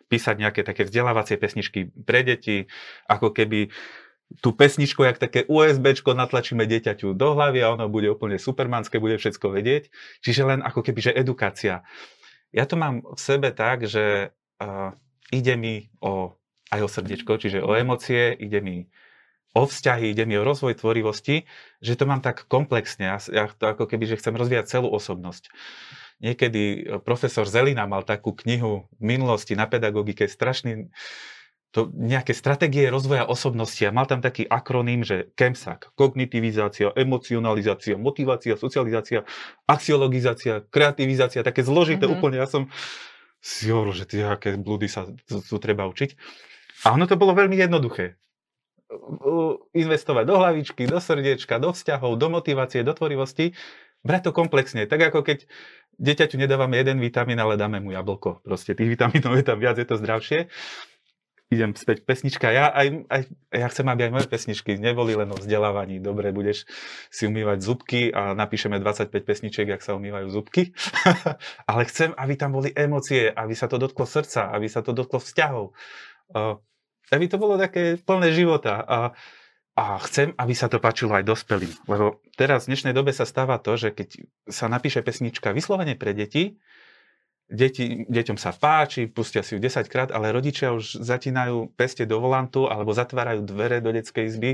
písať 0.10 0.36
nejaké 0.42 0.66
také 0.66 0.90
vzdelávacie 0.90 1.38
pesničky 1.38 1.94
pre 1.94 2.26
deti, 2.26 2.66
ako 3.06 3.30
keby 3.38 3.70
tú 4.42 4.56
pesničku, 4.56 5.06
jak 5.06 5.22
také 5.22 5.46
USBčko 5.46 6.18
natlačíme 6.18 6.66
dieťaťu 6.66 7.14
do 7.14 7.38
hlavy 7.38 7.62
a 7.62 7.76
ono 7.76 7.86
bude 7.92 8.10
úplne 8.10 8.42
supermanské, 8.42 8.98
bude 8.98 9.22
všetko 9.22 9.54
vedieť. 9.54 9.94
Čiže 10.26 10.42
len 10.48 10.60
ako 10.66 10.82
keby, 10.82 11.12
že 11.12 11.12
edukácia. 11.14 11.86
Ja 12.50 12.66
to 12.66 12.80
mám 12.80 13.06
v 13.06 13.20
sebe 13.20 13.52
tak, 13.52 13.86
že 13.86 14.34
uh, 14.64 14.96
ide 15.32 15.56
mi 15.56 15.90
o, 16.04 16.36
aj 16.70 16.80
o 16.84 16.90
srdiečko, 16.92 17.40
čiže 17.40 17.64
o 17.64 17.74
emócie, 17.74 18.36
ide 18.36 18.60
mi 18.62 18.92
o 19.52 19.68
vzťahy, 19.68 20.16
ide 20.16 20.24
mi 20.24 20.40
o 20.40 20.48
rozvoj 20.48 20.80
tvorivosti, 20.80 21.44
že 21.84 22.00
to 22.00 22.08
mám 22.08 22.24
tak 22.24 22.48
komplexne. 22.48 23.16
Ja, 23.16 23.18
ja 23.20 23.44
to 23.52 23.72
ako 23.72 23.88
keby, 23.88 24.08
že 24.08 24.20
chcem 24.20 24.36
rozvíjať 24.36 24.80
celú 24.80 24.88
osobnosť. 24.92 25.52
Niekedy 26.24 26.62
e, 26.62 26.80
profesor 27.04 27.44
Zelina 27.44 27.84
mal 27.84 28.08
takú 28.08 28.32
knihu 28.32 28.88
v 28.96 29.04
minulosti 29.04 29.58
na 29.58 29.68
pedagogike, 29.68 30.30
strašný, 30.30 30.88
to 31.72 31.88
nejaké 31.96 32.36
stratégie 32.36 32.92
rozvoja 32.92 33.24
osobnosti 33.24 33.80
a 33.88 33.96
mal 33.96 34.04
tam 34.04 34.20
taký 34.20 34.44
akroným, 34.44 35.08
že 35.08 35.32
KEMSAK, 35.40 35.96
kognitivizácia, 35.96 36.92
emocionalizácia, 37.00 37.96
motivácia, 37.96 38.60
socializácia, 38.60 39.24
axiologizácia, 39.72 40.68
kreativizácia, 40.68 41.48
také 41.48 41.64
zložité 41.64 42.12
mm-hmm. 42.12 42.20
úplne. 42.20 42.44
Ja 42.44 42.48
som 42.48 42.68
si 43.42 43.74
hovoril, 43.74 43.98
že 43.98 44.06
tie 44.06 44.22
aké 44.24 44.54
blúdy 44.56 44.86
sa 44.86 45.10
tu, 45.26 45.56
treba 45.58 45.90
učiť. 45.90 46.14
A 46.86 46.94
ono 46.94 47.10
to 47.10 47.18
bolo 47.18 47.34
veľmi 47.34 47.58
jednoduché. 47.58 48.16
Investovať 49.74 50.24
do 50.30 50.36
hlavičky, 50.38 50.86
do 50.86 51.02
srdiečka, 51.02 51.58
do 51.58 51.74
vzťahov, 51.74 52.22
do 52.22 52.28
motivácie, 52.30 52.86
do 52.86 52.94
tvorivosti. 52.94 53.58
Brať 54.06 54.30
to 54.30 54.32
komplexne. 54.34 54.86
Tak 54.86 55.14
ako 55.14 55.26
keď 55.26 55.50
dieťaťu 55.98 56.38
nedávame 56.38 56.78
jeden 56.78 56.98
vitamín, 57.02 57.38
ale 57.38 57.58
dáme 57.58 57.82
mu 57.82 57.94
jablko. 57.94 58.46
Proste 58.46 58.74
tých 58.78 58.94
vitamínov 58.98 59.38
je 59.38 59.46
tam 59.46 59.58
viac, 59.62 59.78
je 59.78 59.86
to 59.86 59.98
zdravšie 59.98 60.50
idem 61.52 61.76
späť 61.76 62.08
pesnička. 62.08 62.48
Ja, 62.48 62.72
aj, 62.72 63.12
aj, 63.12 63.22
ja 63.52 63.68
chcem, 63.68 63.84
aby 63.92 64.08
aj 64.08 64.14
moje 64.16 64.28
pesničky 64.32 64.80
neboli 64.80 65.20
len 65.20 65.28
o 65.30 65.38
vzdelávaní. 65.38 66.00
Dobre, 66.00 66.32
budeš 66.32 66.64
si 67.12 67.28
umývať 67.28 67.60
zubky 67.60 68.08
a 68.16 68.32
napíšeme 68.32 68.80
25 68.80 69.12
pesničiek, 69.12 69.68
jak 69.68 69.84
sa 69.84 70.00
umývajú 70.00 70.32
zubky. 70.32 70.72
Ale 71.70 71.84
chcem, 71.92 72.16
aby 72.16 72.40
tam 72.40 72.56
boli 72.56 72.72
emócie, 72.72 73.28
aby 73.28 73.52
sa 73.52 73.68
to 73.68 73.76
dotklo 73.76 74.08
srdca, 74.08 74.48
aby 74.56 74.72
sa 74.72 74.80
to 74.80 74.96
dotklo 74.96 75.20
vzťahov. 75.20 75.76
Uh, 76.32 76.56
aby 77.12 77.28
to 77.28 77.36
bolo 77.36 77.60
také 77.60 78.00
plné 78.00 78.32
života. 78.32 78.80
A, 78.88 79.00
a 79.76 80.00
chcem, 80.08 80.32
aby 80.40 80.56
sa 80.56 80.72
to 80.72 80.80
páčilo 80.80 81.12
aj 81.20 81.28
dospelým. 81.28 81.76
Lebo 81.92 82.24
teraz 82.40 82.64
v 82.64 82.74
dnešnej 82.74 82.96
dobe 82.96 83.12
sa 83.12 83.28
stáva 83.28 83.60
to, 83.60 83.76
že 83.76 83.92
keď 83.92 84.24
sa 84.48 84.72
napíše 84.72 85.04
pesnička 85.04 85.52
vyslovene 85.52 86.00
pre 86.00 86.16
deti, 86.16 86.56
deti, 87.52 88.08
deťom 88.08 88.40
sa 88.40 88.56
páči, 88.56 89.12
pustia 89.12 89.44
si 89.44 89.54
ju 89.54 89.60
10 89.60 89.92
krát, 89.92 90.10
ale 90.16 90.32
rodičia 90.32 90.72
už 90.72 91.04
zatínajú 91.04 91.76
peste 91.76 92.08
do 92.08 92.24
volantu 92.24 92.72
alebo 92.72 92.96
zatvárajú 92.96 93.44
dvere 93.44 93.84
do 93.84 93.92
detskej 93.92 94.26
izby. 94.32 94.52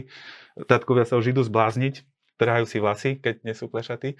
Tatkovia 0.66 1.06
sa 1.06 1.22
už 1.22 1.38
idú 1.38 1.46
zblázniť, 1.46 2.02
trhajú 2.42 2.66
si 2.66 2.78
vlasy, 2.82 3.12
keď 3.22 3.46
nie 3.46 3.54
sú 3.54 3.70
plešatí. 3.70 4.18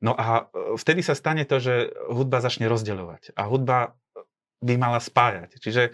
No 0.00 0.16
a 0.16 0.48
e, 0.48 0.74
vtedy 0.80 1.04
sa 1.04 1.12
stane 1.12 1.44
to, 1.44 1.60
že 1.60 1.92
hudba 2.08 2.40
začne 2.40 2.64
rozdeľovať 2.72 3.36
a 3.36 3.44
hudba 3.44 3.92
by 4.64 4.74
mala 4.80 4.98
spájať. 4.98 5.60
Čiže 5.60 5.92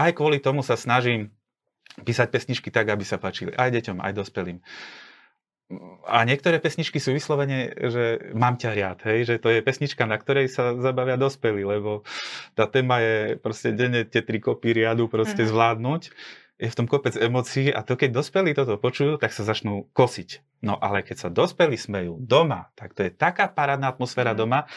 aj 0.00 0.10
kvôli 0.16 0.40
tomu 0.40 0.64
sa 0.64 0.80
snažím 0.80 1.30
písať 2.00 2.28
pesničky 2.32 2.68
tak, 2.72 2.88
aby 2.88 3.04
sa 3.04 3.20
páčili 3.20 3.52
aj 3.52 3.68
deťom, 3.72 4.00
aj 4.00 4.12
dospelým 4.16 4.58
a 6.06 6.22
niektoré 6.22 6.62
pesničky 6.62 7.02
sú 7.02 7.10
vyslovene, 7.10 7.74
že 7.74 8.30
mám 8.38 8.54
ťa 8.54 8.70
riad, 8.70 8.98
hej, 9.02 9.26
že 9.26 9.34
to 9.42 9.50
je 9.50 9.66
pesnička, 9.66 10.06
na 10.06 10.14
ktorej 10.14 10.46
sa 10.46 10.78
zabavia 10.78 11.18
dospelí, 11.18 11.66
lebo 11.66 12.06
tá 12.54 12.70
téma 12.70 13.02
je 13.02 13.34
proste 13.42 13.74
denne 13.74 14.06
tie 14.06 14.22
tri 14.22 14.38
kopy 14.38 14.70
riadu 14.70 15.10
proste 15.10 15.42
mm-hmm. 15.42 15.50
zvládnuť. 15.50 16.02
Je 16.56 16.72
v 16.72 16.78
tom 16.78 16.88
kopec 16.88 17.18
emócií 17.18 17.68
a 17.68 17.84
to 17.84 17.98
keď 17.98 18.16
dospelí 18.16 18.54
toto 18.54 18.78
počujú, 18.78 19.18
tak 19.18 19.34
sa 19.34 19.42
začnú 19.42 19.90
kosiť. 19.92 20.62
No 20.62 20.78
ale 20.78 21.02
keď 21.02 21.26
sa 21.26 21.28
dospelí 21.34 21.76
smejú 21.76 22.16
doma, 22.22 22.70
tak 22.78 22.94
to 22.94 23.04
je 23.04 23.10
taká 23.10 23.50
parádna 23.50 23.90
atmosféra 23.90 24.32
mm-hmm. 24.32 24.40
doma, 24.46 24.70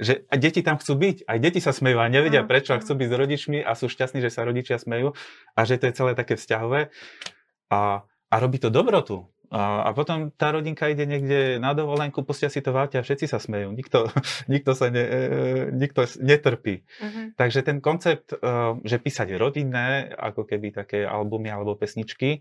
že 0.00 0.24
aj 0.32 0.38
deti 0.40 0.64
tam 0.64 0.80
chcú 0.80 0.96
byť, 0.96 1.16
aj 1.28 1.38
deti 1.44 1.60
sa 1.60 1.76
smejú 1.76 2.00
a 2.00 2.08
nevedia 2.08 2.40
mm-hmm. 2.40 2.50
prečo 2.50 2.72
a 2.72 2.80
chcú 2.80 2.96
byť 2.96 3.08
s 3.12 3.14
rodičmi 3.20 3.58
a 3.60 3.76
sú 3.76 3.92
šťastní, 3.92 4.24
že 4.24 4.32
sa 4.32 4.48
rodičia 4.48 4.80
smejú 4.80 5.12
a 5.52 5.60
že 5.68 5.76
to 5.76 5.92
je 5.92 5.94
celé 5.94 6.16
také 6.16 6.40
vzťahové 6.40 6.88
a, 7.68 8.02
a 8.32 8.34
robí 8.40 8.56
to 8.56 8.72
dobrotu. 8.72 9.31
A, 9.52 9.84
a 9.84 9.90
potom 9.92 10.32
tá 10.32 10.48
rodinka 10.48 10.88
ide 10.88 11.04
niekde 11.04 11.60
na 11.60 11.76
dovolenku, 11.76 12.24
pustia 12.24 12.48
si 12.48 12.64
to 12.64 12.72
v 12.72 12.88
a 12.88 13.04
všetci 13.04 13.28
sa 13.28 13.36
smejú. 13.36 13.76
Nikto, 13.76 14.08
nikto 14.52 14.72
sa 14.72 14.88
ne, 14.88 15.04
e, 15.04 15.20
nikto 15.76 16.08
netrpí. 16.24 16.80
Uh-huh. 16.80 17.36
Takže 17.36 17.60
ten 17.60 17.84
koncept, 17.84 18.32
e, 18.32 18.40
že 18.80 18.96
písať 18.96 19.36
rodinné, 19.36 20.08
ako 20.16 20.48
keby 20.48 20.72
také 20.72 21.04
albumy 21.04 21.52
alebo 21.52 21.76
pesničky, 21.76 22.40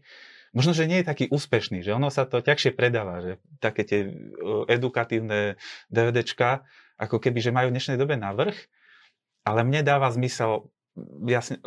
možno, 0.55 0.71
že 0.71 0.87
nie 0.87 1.03
je 1.03 1.09
taký 1.11 1.27
úspešný, 1.27 1.83
že 1.83 1.91
ono 1.91 2.07
sa 2.07 2.23
to 2.23 2.39
ťažšie 2.39 2.71
predáva, 2.79 3.19
že 3.19 3.43
také 3.59 3.83
tie 3.83 3.99
e, 4.07 4.11
edukatívne 4.71 5.59
DVDčka, 5.91 6.63
ako 6.95 7.19
keby, 7.19 7.43
že 7.43 7.51
majú 7.51 7.67
v 7.71 7.75
dnešnej 7.75 7.99
dobe 7.99 8.15
navrh, 8.15 8.55
ale 9.43 9.67
mne 9.67 9.83
dáva 9.83 10.07
zmysel 10.15 10.71
jasne, 11.23 11.59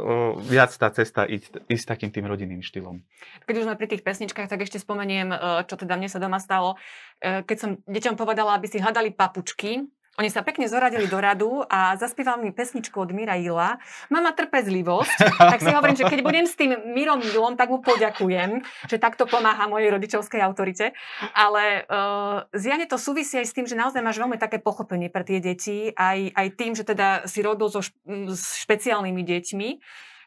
viac 0.45 0.71
tá 0.77 0.89
cesta 0.93 1.25
ísť, 1.25 1.65
ísť 1.69 1.87
takým 1.89 2.11
tým 2.13 2.29
rodinným 2.29 2.61
štýlom. 2.61 3.01
Keď 3.49 3.55
už 3.57 3.65
sme 3.65 3.79
pri 3.81 3.89
tých 3.89 4.05
pesničkách, 4.05 4.49
tak 4.49 4.61
ešte 4.61 4.77
spomeniem, 4.77 5.33
e, 5.33 5.37
čo 5.65 5.81
teda 5.81 5.97
mne 5.97 6.13
sa 6.13 6.21
doma 6.21 6.37
stalo. 6.37 6.77
E, 7.21 7.41
keď 7.45 7.57
som 7.57 7.71
deťom 7.89 8.15
povedala, 8.21 8.57
aby 8.57 8.69
si 8.69 8.79
hľadali 8.81 9.17
papučky, 9.17 9.89
oni 10.15 10.31
sa 10.31 10.47
pekne 10.47 10.71
zoradili 10.71 11.11
do 11.11 11.19
radu 11.19 11.67
a 11.67 11.99
zaspívali 11.99 12.47
mi 12.47 12.53
pesničku 12.55 12.95
od 12.95 13.11
Mira 13.11 13.35
Ila. 13.35 13.83
Mama 14.15 14.31
trpezlivosť, 14.31 15.19
tak 15.51 15.59
si 15.59 15.71
hovorím, 15.75 15.99
že 15.99 16.07
keď 16.07 16.21
budem 16.23 16.47
s 16.47 16.55
tým 16.55 16.71
Mirom 16.95 17.19
Milom, 17.19 17.59
tak 17.59 17.67
mu 17.67 17.83
poďakujem, 17.83 18.63
že 18.87 19.03
takto 19.03 19.27
pomáha 19.27 19.67
mojej 19.67 19.91
rodičovskej 19.91 20.39
autorite. 20.39 20.95
Ale 21.35 21.83
uh, 21.91 22.47
zjane 22.55 22.87
to 22.87 22.95
súvisí 22.95 23.43
aj 23.43 23.47
s 23.51 23.55
tým, 23.59 23.67
že 23.67 23.75
naozaj 23.75 24.07
máš 24.07 24.23
veľmi 24.23 24.39
také 24.39 24.63
pochopenie 24.63 25.11
pre 25.11 25.27
tie 25.27 25.43
deti, 25.43 25.91
aj, 25.91 26.31
aj 26.31 26.49
tým, 26.55 26.79
že 26.79 26.87
teda 26.87 27.27
si 27.27 27.43
robil 27.43 27.67
so 27.67 27.83
špeciálnymi 28.31 29.23
deťmi, 29.27 29.69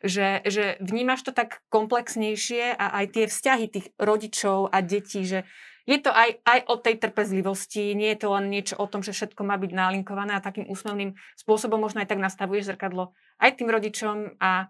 že, 0.03 0.46
že 0.46 0.77
vnímaš 0.84 1.25
to 1.25 1.32
tak 1.32 1.63
komplexnejšie 1.72 2.75
a 2.75 2.86
aj 3.01 3.06
tie 3.15 3.25
vzťahy 3.25 3.65
tých 3.72 3.88
rodičov 3.98 4.70
a 4.70 4.84
detí, 4.84 5.24
že 5.25 5.48
je 5.88 5.98
to 6.03 6.12
aj, 6.12 6.44
aj 6.44 6.60
o 6.67 6.75
tej 6.75 7.00
trpezlivosti, 7.00 7.96
nie 7.96 8.12
je 8.12 8.20
to 8.20 8.36
len 8.36 8.51
niečo 8.51 8.75
o 8.75 8.86
tom, 8.91 9.00
že 9.00 9.15
všetko 9.15 9.48
má 9.48 9.56
byť 9.56 9.72
nalinkované 9.72 10.36
a 10.36 10.44
takým 10.44 10.67
úsmevným 10.67 11.15
spôsobom 11.39 11.79
možno 11.79 12.03
aj 12.03 12.12
tak 12.12 12.20
nastavuješ 12.20 12.75
zrkadlo 12.75 13.15
aj 13.39 13.56
tým 13.56 13.72
rodičom 13.72 14.36
a, 14.44 14.67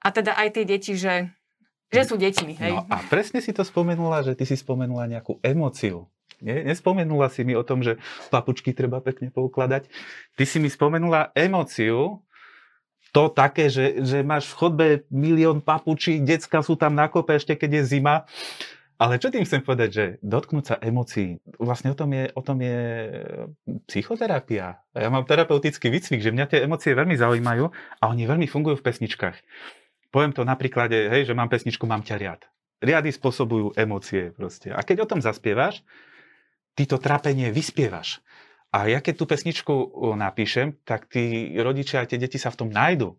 a 0.00 0.08
teda 0.08 0.32
aj 0.32 0.48
tie 0.56 0.64
deti, 0.64 0.96
že, 0.96 1.28
že 1.92 2.02
sú 2.08 2.16
deťmi. 2.16 2.52
Hej? 2.56 2.72
No 2.72 2.88
a 2.88 3.04
presne 3.12 3.44
si 3.44 3.52
to 3.52 3.60
spomenula, 3.68 4.24
že 4.24 4.32
ty 4.32 4.48
si 4.48 4.56
spomenula 4.56 5.04
nejakú 5.12 5.44
emóciu. 5.44 6.08
Nie? 6.40 6.64
Nespomenula 6.64 7.28
si 7.28 7.44
mi 7.44 7.52
o 7.52 7.66
tom, 7.66 7.84
že 7.84 8.00
papučky 8.32 8.72
treba 8.72 9.04
pekne 9.04 9.28
poukladať. 9.28 9.92
Ty 10.40 10.44
si 10.48 10.56
mi 10.56 10.72
spomenula 10.72 11.36
emóciu, 11.36 12.24
to 13.14 13.30
také, 13.30 13.70
že, 13.70 14.02
že 14.02 14.26
máš 14.26 14.50
v 14.50 14.58
chodbe 14.58 14.86
milión 15.06 15.62
papučí, 15.62 16.18
decka 16.18 16.66
sú 16.66 16.74
tam 16.74 16.98
na 16.98 17.06
kope 17.06 17.38
ešte 17.38 17.54
keď 17.54 17.78
je 17.78 17.82
zima 17.86 18.26
Ale 18.94 19.18
čo 19.18 19.26
tým 19.34 19.42
chcem 19.42 19.58
povedať, 19.58 19.90
že 19.90 20.04
dotknúť 20.22 20.64
sa 20.64 20.76
emócií, 20.78 21.42
vlastne 21.58 21.90
o 21.90 21.98
tom 21.98 22.14
je, 22.14 22.30
o 22.30 22.42
tom 22.46 22.62
je 22.62 22.78
psychoterapia. 23.90 24.78
Ja 24.94 25.10
mám 25.10 25.26
terapeutický 25.26 25.90
výcvik, 25.90 26.22
že 26.22 26.30
mňa 26.30 26.46
tie 26.46 26.62
emócie 26.62 26.94
veľmi 26.94 27.18
zaujímajú 27.18 27.64
a 27.74 28.04
oni 28.06 28.22
veľmi 28.22 28.46
fungujú 28.46 28.78
v 28.78 28.86
pesničkách. 28.86 29.36
Poviem 30.14 30.30
to 30.30 30.46
na 30.46 30.54
príklade, 30.54 30.94
hej, 31.10 31.26
že 31.26 31.34
mám 31.34 31.50
pesničku 31.50 31.82
Mám 31.90 32.06
ťa 32.06 32.16
riad. 32.22 32.40
Riady 32.78 33.10
spôsobujú 33.10 33.74
emócie 33.74 34.30
proste. 34.30 34.70
A 34.70 34.78
keď 34.86 35.02
o 35.02 35.10
tom 35.10 35.18
zaspievaš, 35.18 35.82
ty 36.78 36.86
to 36.86 37.02
trápenie 37.02 37.50
vyspievaš. 37.50 38.22
A 38.70 38.86
ja 38.86 39.02
keď 39.02 39.14
tú 39.18 39.24
pesničku 39.26 39.74
napíšem, 40.14 40.78
tak 40.86 41.10
tí 41.10 41.54
rodičia 41.58 42.02
a 42.02 42.08
tie 42.10 42.18
deti 42.18 42.38
sa 42.38 42.54
v 42.54 42.58
tom 42.62 42.70
nájdu. 42.70 43.18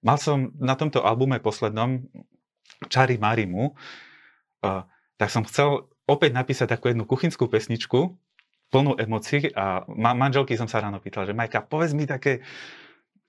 Mal 0.00 0.16
som 0.16 0.52
na 0.56 0.76
tomto 0.76 1.04
albume 1.04 1.40
poslednom 1.44 2.04
Čary 2.88 3.16
Marimu, 3.20 3.76
tak 5.16 5.30
som 5.30 5.46
chcel 5.46 5.88
opäť 6.04 6.36
napísať 6.36 6.76
takú 6.76 6.90
jednu 6.90 7.08
kuchynskú 7.08 7.48
pesničku, 7.48 8.16
plnú 8.74 8.98
emócií 8.98 9.54
a 9.54 9.86
ma- 9.86 10.18
manželky 10.18 10.58
som 10.58 10.66
sa 10.66 10.82
ráno 10.82 10.98
pýtal, 10.98 11.30
že 11.30 11.36
Majka, 11.36 11.62
povedz 11.62 11.94
mi 11.94 12.10
také 12.10 12.42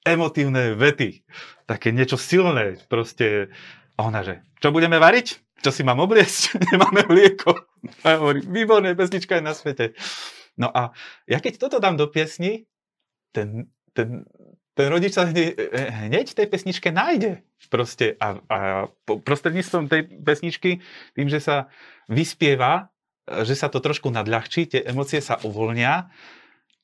emotívne 0.06 0.77
vety, 0.77 1.25
také 1.65 1.89
niečo 1.89 2.18
silné, 2.18 2.77
proste. 2.89 3.50
A 3.96 4.10
ona, 4.10 4.22
že 4.22 4.44
čo 4.60 4.70
budeme 4.75 5.00
variť? 5.00 5.39
Čo 5.62 5.72
si 5.72 5.82
mám 5.82 6.01
obliecť? 6.04 6.58
Nemáme 6.74 7.08
mlieko. 7.10 7.54
A 8.06 8.06
ja 8.06 8.18
hovorím, 8.22 8.46
výborné, 8.50 8.94
pesnička 8.94 9.39
je 9.39 9.44
na 9.46 9.54
svete. 9.54 9.98
No 10.56 10.70
a 10.72 10.92
ja 11.30 11.39
keď 11.39 11.62
toto 11.62 11.77
dám 11.80 11.96
do 11.96 12.08
piesni, 12.08 12.68
ten, 13.36 13.70
ten, 13.92 14.24
ten 14.75 14.91
rodič 14.91 15.15
sa 15.15 15.25
hneď, 15.25 15.55
hneď 16.12 16.27
tej 16.36 16.48
pesničke 16.51 16.91
nájde. 16.91 17.41
Proste 17.72 18.20
a, 18.20 18.38
a 18.51 18.58
prostredníctvom 19.08 19.88
tej 19.88 20.01
pesničky, 20.22 20.84
tým, 21.15 21.27
že 21.32 21.39
sa 21.39 21.72
vyspieva, 22.12 22.91
že 23.25 23.58
sa 23.58 23.72
to 23.72 23.82
trošku 23.82 24.12
nadľahčí, 24.12 24.70
tie 24.70 24.82
emócie 24.86 25.24
sa 25.24 25.41
uvoľnia 25.41 26.12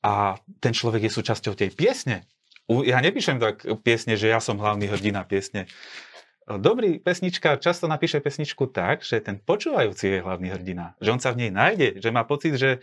a 0.02 0.40
ten 0.58 0.74
človek 0.74 1.06
je 1.06 1.12
súčasťou 1.14 1.54
tej 1.54 1.70
piesne. 1.70 2.26
Ja 2.66 2.98
nepíšem 2.98 3.38
tak 3.38 3.62
piesne, 3.86 4.16
že 4.18 4.32
ja 4.32 4.40
som 4.42 4.58
hlavný 4.58 4.90
hrdina 4.90 5.22
piesne. 5.22 5.70
Dobrý 6.42 6.98
pesničkár 6.98 7.62
často 7.62 7.86
napíše 7.86 8.18
pesničku 8.18 8.66
tak, 8.74 9.06
že 9.06 9.22
ten 9.22 9.38
počúvajúci 9.38 10.18
je 10.18 10.24
hlavný 10.26 10.50
hrdina. 10.50 10.98
Že 10.98 11.12
on 11.14 11.20
sa 11.22 11.30
v 11.30 11.46
nej 11.46 11.52
nájde, 11.54 12.02
že 12.02 12.10
má 12.10 12.26
pocit, 12.26 12.58
že, 12.58 12.82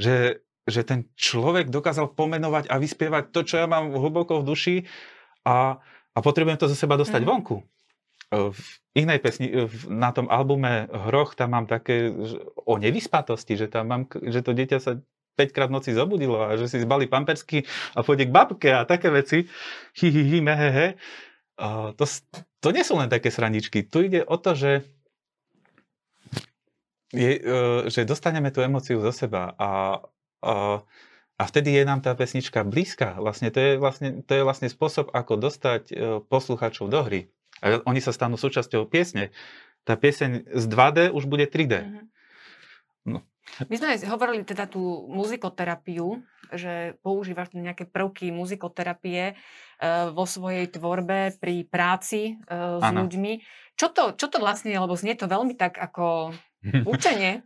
že, 0.00 0.40
že 0.64 0.80
ten 0.84 1.04
človek 1.14 1.68
dokázal 1.68 2.16
pomenovať 2.16 2.72
a 2.72 2.80
vyspievať 2.80 3.30
to, 3.30 3.40
čo 3.44 3.54
ja 3.60 3.66
mám 3.68 3.92
hlboko 3.92 4.40
v 4.40 4.48
duši 4.48 4.76
a, 5.44 5.76
a 6.16 6.18
potrebujem 6.24 6.56
to 6.56 6.72
zo 6.72 6.76
seba 6.76 6.96
dostať 6.96 7.22
mm. 7.24 7.28
vonku. 7.28 7.56
V 8.34 8.66
inej 8.96 9.20
pesni, 9.20 9.52
na 9.86 10.10
tom 10.10 10.26
albume 10.26 10.90
Hroch, 10.90 11.36
tam 11.38 11.54
mám 11.54 11.66
také 11.70 12.10
o 12.66 12.74
nevyspatosti, 12.80 13.54
že 13.54 13.66
tam 13.70 13.92
mám, 13.92 14.02
že 14.10 14.40
to 14.42 14.56
dieťa 14.56 14.78
sa 14.80 14.98
5 15.36 15.54
krát 15.54 15.68
v 15.70 15.76
noci 15.76 15.90
zobudilo 15.92 16.38
a 16.40 16.54
že 16.54 16.70
si 16.70 16.78
zbali 16.82 17.10
pampersky 17.10 17.66
a 17.94 18.06
pôjde 18.06 18.30
k 18.30 18.34
babke 18.34 18.70
a 18.70 18.86
také 18.86 19.10
veci. 19.10 19.50
Hi, 19.98 20.08
hi, 20.10 20.22
hi, 20.30 20.40
he. 20.46 20.88
Uh, 21.54 21.94
to, 21.94 22.06
to 22.58 22.68
nie 22.74 22.82
sú 22.82 22.98
len 22.98 23.06
také 23.06 23.30
srandičky. 23.30 23.86
Tu 23.86 24.10
ide 24.10 24.26
o 24.26 24.34
to, 24.38 24.58
že, 24.58 24.82
je, 27.14 27.38
uh, 27.38 27.86
že 27.86 28.06
dostaneme 28.06 28.50
tú 28.50 28.62
emociu 28.62 28.98
zo 29.02 29.14
seba 29.14 29.54
a, 29.54 30.02
a 31.34 31.42
vtedy 31.50 31.74
je 31.74 31.82
nám 31.82 31.98
tá 31.98 32.14
pesnička 32.14 32.62
blízka. 32.62 33.18
Vlastne 33.18 33.50
to 33.50 33.58
je 33.58 33.72
vlastne, 33.74 34.22
to 34.22 34.32
je 34.38 34.42
vlastne 34.46 34.70
spôsob, 34.70 35.10
ako 35.10 35.34
dostať 35.34 35.82
uh, 35.90 35.94
poslucháčov 36.22 36.86
do 36.86 37.00
hry. 37.02 37.20
A 37.58 37.82
oni 37.90 37.98
sa 37.98 38.14
stanú 38.14 38.38
súčasťou 38.38 38.86
piesne. 38.86 39.34
Tá 39.82 39.98
pieseň 39.98 40.46
z 40.46 40.64
2D 40.70 41.10
už 41.10 41.26
bude 41.26 41.50
3D. 41.50 41.74
Mm-hmm. 41.74 42.06
No. 43.10 43.20
My 43.68 43.76
sme 43.76 43.98
hovorili 44.08 44.42
teda 44.46 44.64
tú 44.64 45.04
muzikoterapiu, 45.10 46.22
že 46.54 46.96
používaš 47.04 47.52
nejaké 47.52 47.84
prvky 47.84 48.30
muzikoterapie 48.30 49.34
uh, 49.34 50.14
vo 50.14 50.24
svojej 50.30 50.70
tvorbe 50.70 51.34
pri 51.42 51.66
práci 51.66 52.38
uh, 52.46 52.78
s 52.78 52.84
ano. 52.86 53.04
ľuďmi. 53.04 53.32
Čo 53.74 53.90
to, 53.90 54.02
čo 54.14 54.30
to 54.30 54.38
vlastne 54.38 54.70
je, 54.70 54.78
lebo 54.78 54.94
znie 54.94 55.18
to 55.18 55.26
veľmi 55.26 55.58
tak 55.58 55.82
ako 55.82 56.30
učenie. 56.92 57.44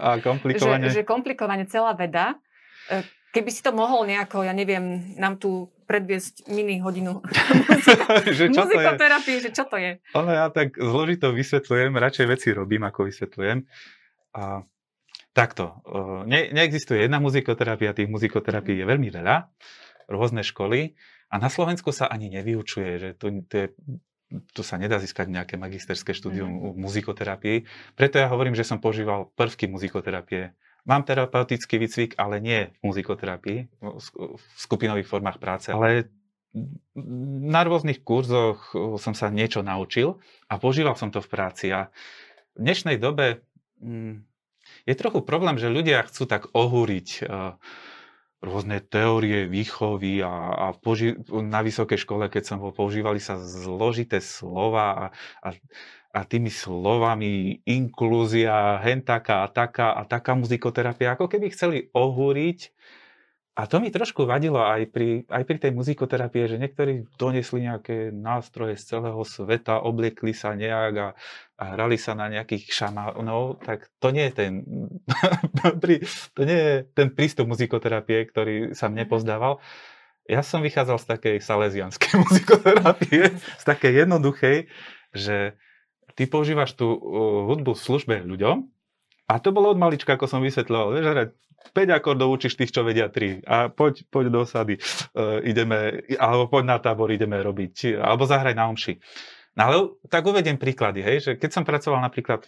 A 0.00 0.18
komplikovane. 0.20 0.88
že, 0.88 1.00
že 1.00 1.08
komplikovane 1.08 1.64
celá 1.68 1.92
veda. 1.92 2.38
Uh, 2.88 3.04
keby 3.34 3.50
si 3.50 3.60
to 3.66 3.74
mohol 3.74 4.06
nejako, 4.06 4.46
ja 4.46 4.54
neviem, 4.54 5.16
nám 5.18 5.42
tu 5.42 5.74
predviesť 5.84 6.48
mini 6.48 6.80
hodinu 6.80 7.20
že 8.38 8.48
čo 8.48 8.64
muzikoterapie, 8.64 9.36
že 9.42 9.50
čo 9.52 9.68
to 9.68 9.76
je? 9.76 10.00
Ono 10.16 10.30
ja 10.32 10.48
tak 10.48 10.78
zložito 10.78 11.34
vysvetľujem, 11.34 11.92
radšej 11.92 12.26
veci 12.30 12.48
robím, 12.54 12.86
ako 12.88 13.10
vysvetľujem. 13.10 13.58
A 14.38 14.64
takto, 15.36 15.82
ne, 16.24 16.48
neexistuje 16.54 17.04
jedna 17.04 17.20
muzikoterapia, 17.20 17.92
tých 17.92 18.08
muzikoterapií 18.08 18.80
je 18.80 18.86
veľmi 18.86 19.10
veľa, 19.12 19.36
rôzne 20.08 20.40
školy 20.46 20.94
a 21.28 21.34
na 21.36 21.50
Slovensku 21.50 21.90
sa 21.90 22.06
ani 22.08 22.30
nevyučuje, 22.32 22.90
že 22.96 23.08
to, 23.18 23.42
to 23.50 23.54
je 23.54 23.66
tu 24.28 24.62
sa 24.64 24.80
nedá 24.80 24.98
získať 24.98 25.30
nejaké 25.30 25.54
magisterské 25.60 26.16
štúdium 26.16 26.48
mm. 26.48 26.80
muzikoterapii. 26.80 27.68
Preto 27.94 28.18
ja 28.18 28.26
hovorím, 28.30 28.56
že 28.56 28.66
som 28.66 28.82
používal 28.82 29.30
prvky 29.36 29.70
muzikoterapie. 29.70 30.56
Mám 30.84 31.08
terapeutický 31.08 31.80
výcvik, 31.80 32.20
ale 32.20 32.44
nie 32.44 32.68
v 32.68 32.92
muzikoterapii, 32.92 33.58
v 33.80 34.48
skupinových 34.60 35.08
formách 35.08 35.40
práce. 35.40 35.72
Ale 35.72 36.12
na 37.50 37.60
rôznych 37.66 38.04
kurzoch 38.06 38.76
som 39.00 39.16
sa 39.16 39.32
niečo 39.32 39.64
naučil 39.64 40.20
a 40.46 40.60
používal 40.60 40.94
som 40.94 41.10
to 41.10 41.24
v 41.24 41.30
práci. 41.32 41.66
A 41.72 41.88
v 42.54 42.58
dnešnej 42.62 43.00
dobe 43.00 43.42
mm, 43.82 44.22
je 44.86 44.94
trochu 44.94 45.24
problém, 45.26 45.58
že 45.58 45.72
ľudia 45.72 46.06
chcú 46.06 46.28
tak 46.30 46.52
ohúriť 46.54 47.08
uh, 47.26 47.58
rôzne 48.44 48.78
teórie 48.84 49.48
výchovy 49.48 50.20
a, 50.20 50.32
a 50.52 50.66
poži- 50.76 51.16
na 51.32 51.64
vysokej 51.64 51.98
škole, 51.98 52.28
keď 52.28 52.42
som 52.44 52.56
bol, 52.60 52.70
používali 52.70 53.18
sa 53.18 53.40
zložité 53.40 54.20
slova 54.20 54.92
a, 54.92 55.06
a, 55.40 55.48
a 56.14 56.20
tými 56.28 56.52
slovami 56.52 57.64
inklúzia, 57.64 58.78
hentaká 58.84 59.42
a 59.42 59.48
taká 59.48 59.96
a 59.96 60.04
taká 60.04 60.36
muzikoterapia, 60.36 61.16
ako 61.16 61.26
keby 61.26 61.50
chceli 61.50 61.88
ohúriť 61.90 62.70
a 63.54 63.70
to 63.70 63.78
mi 63.78 63.94
trošku 63.94 64.26
vadilo 64.26 64.58
aj 64.58 64.90
pri, 64.90 65.22
aj 65.30 65.46
pri 65.46 65.56
tej 65.62 65.70
muzikoterapii, 65.78 66.50
že 66.50 66.58
niektorí 66.58 67.06
donesli 67.14 67.70
nejaké 67.70 68.10
nástroje 68.10 68.74
z 68.74 68.98
celého 68.98 69.22
sveta, 69.22 69.78
obliekli 69.78 70.34
sa 70.34 70.58
nejak 70.58 70.94
a, 70.98 71.08
a 71.62 71.64
hrali 71.78 71.94
sa 71.94 72.18
na 72.18 72.26
nejakých 72.26 72.66
šamánov, 72.74 73.62
tak 73.62 73.94
to 74.02 74.10
nie 74.10 74.26
je 74.26 74.34
ten, 74.34 74.52
to 76.34 76.40
nie 76.42 76.58
je 76.58 76.74
ten 76.98 77.14
prístup 77.14 77.46
muzikoterapie, 77.46 78.26
ktorý 78.26 78.74
sa 78.74 78.90
mne 78.90 79.06
mhm. 79.06 79.10
pozdával. 79.14 79.62
Ja 80.26 80.42
som 80.42 80.58
vychádzal 80.58 80.98
z 80.98 81.06
takej 81.14 81.36
salesianskej 81.38 82.12
muzikoterapie, 82.26 83.38
z 83.38 83.64
takej 83.64 84.02
jednoduchej, 84.02 84.66
že 85.14 85.54
ty 86.18 86.26
používaš 86.26 86.74
tú 86.74 86.90
hudbu 87.46 87.78
v 87.78 87.84
službe 87.86 88.16
ľuďom 88.26 88.74
a 89.24 89.40
to 89.40 89.56
bolo 89.56 89.72
od 89.72 89.80
malička, 89.80 90.20
ako 90.20 90.28
som 90.28 90.44
vysvetľoval. 90.44 91.00
Vieš, 91.00 91.06
5 91.72 91.96
akordov 91.96 92.34
učíš 92.36 92.60
tých, 92.60 92.74
čo 92.74 92.84
vedia 92.84 93.08
3 93.08 93.46
a 93.48 93.72
poď, 93.72 94.04
poď 94.12 94.24
do 94.28 94.44
osady, 94.44 94.74
uh, 94.76 95.40
ideme, 95.40 96.04
alebo 96.20 96.50
poď 96.52 96.64
na 96.68 96.78
tábor, 96.82 97.08
ideme 97.08 97.40
robiť, 97.40 97.96
alebo 97.96 98.28
zahraj 98.28 98.52
na 98.52 98.68
omši. 98.68 99.00
No 99.54 99.60
ale 99.64 99.76
tak 100.10 100.26
uvediem 100.26 100.58
príklady, 100.58 101.00
hej, 101.00 101.16
že 101.22 101.30
keď 101.38 101.50
som 101.54 101.64
pracoval 101.64 102.02
napríklad 102.02 102.44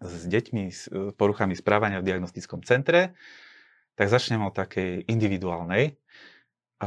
s 0.00 0.24
deťmi 0.26 0.64
s 0.72 0.88
poruchami 1.14 1.52
správania 1.52 2.00
v 2.00 2.08
diagnostickom 2.08 2.64
centre, 2.64 3.12
tak 3.96 4.12
začnem 4.12 4.40
od 4.44 4.56
takej 4.56 5.08
individuálnej 5.08 5.96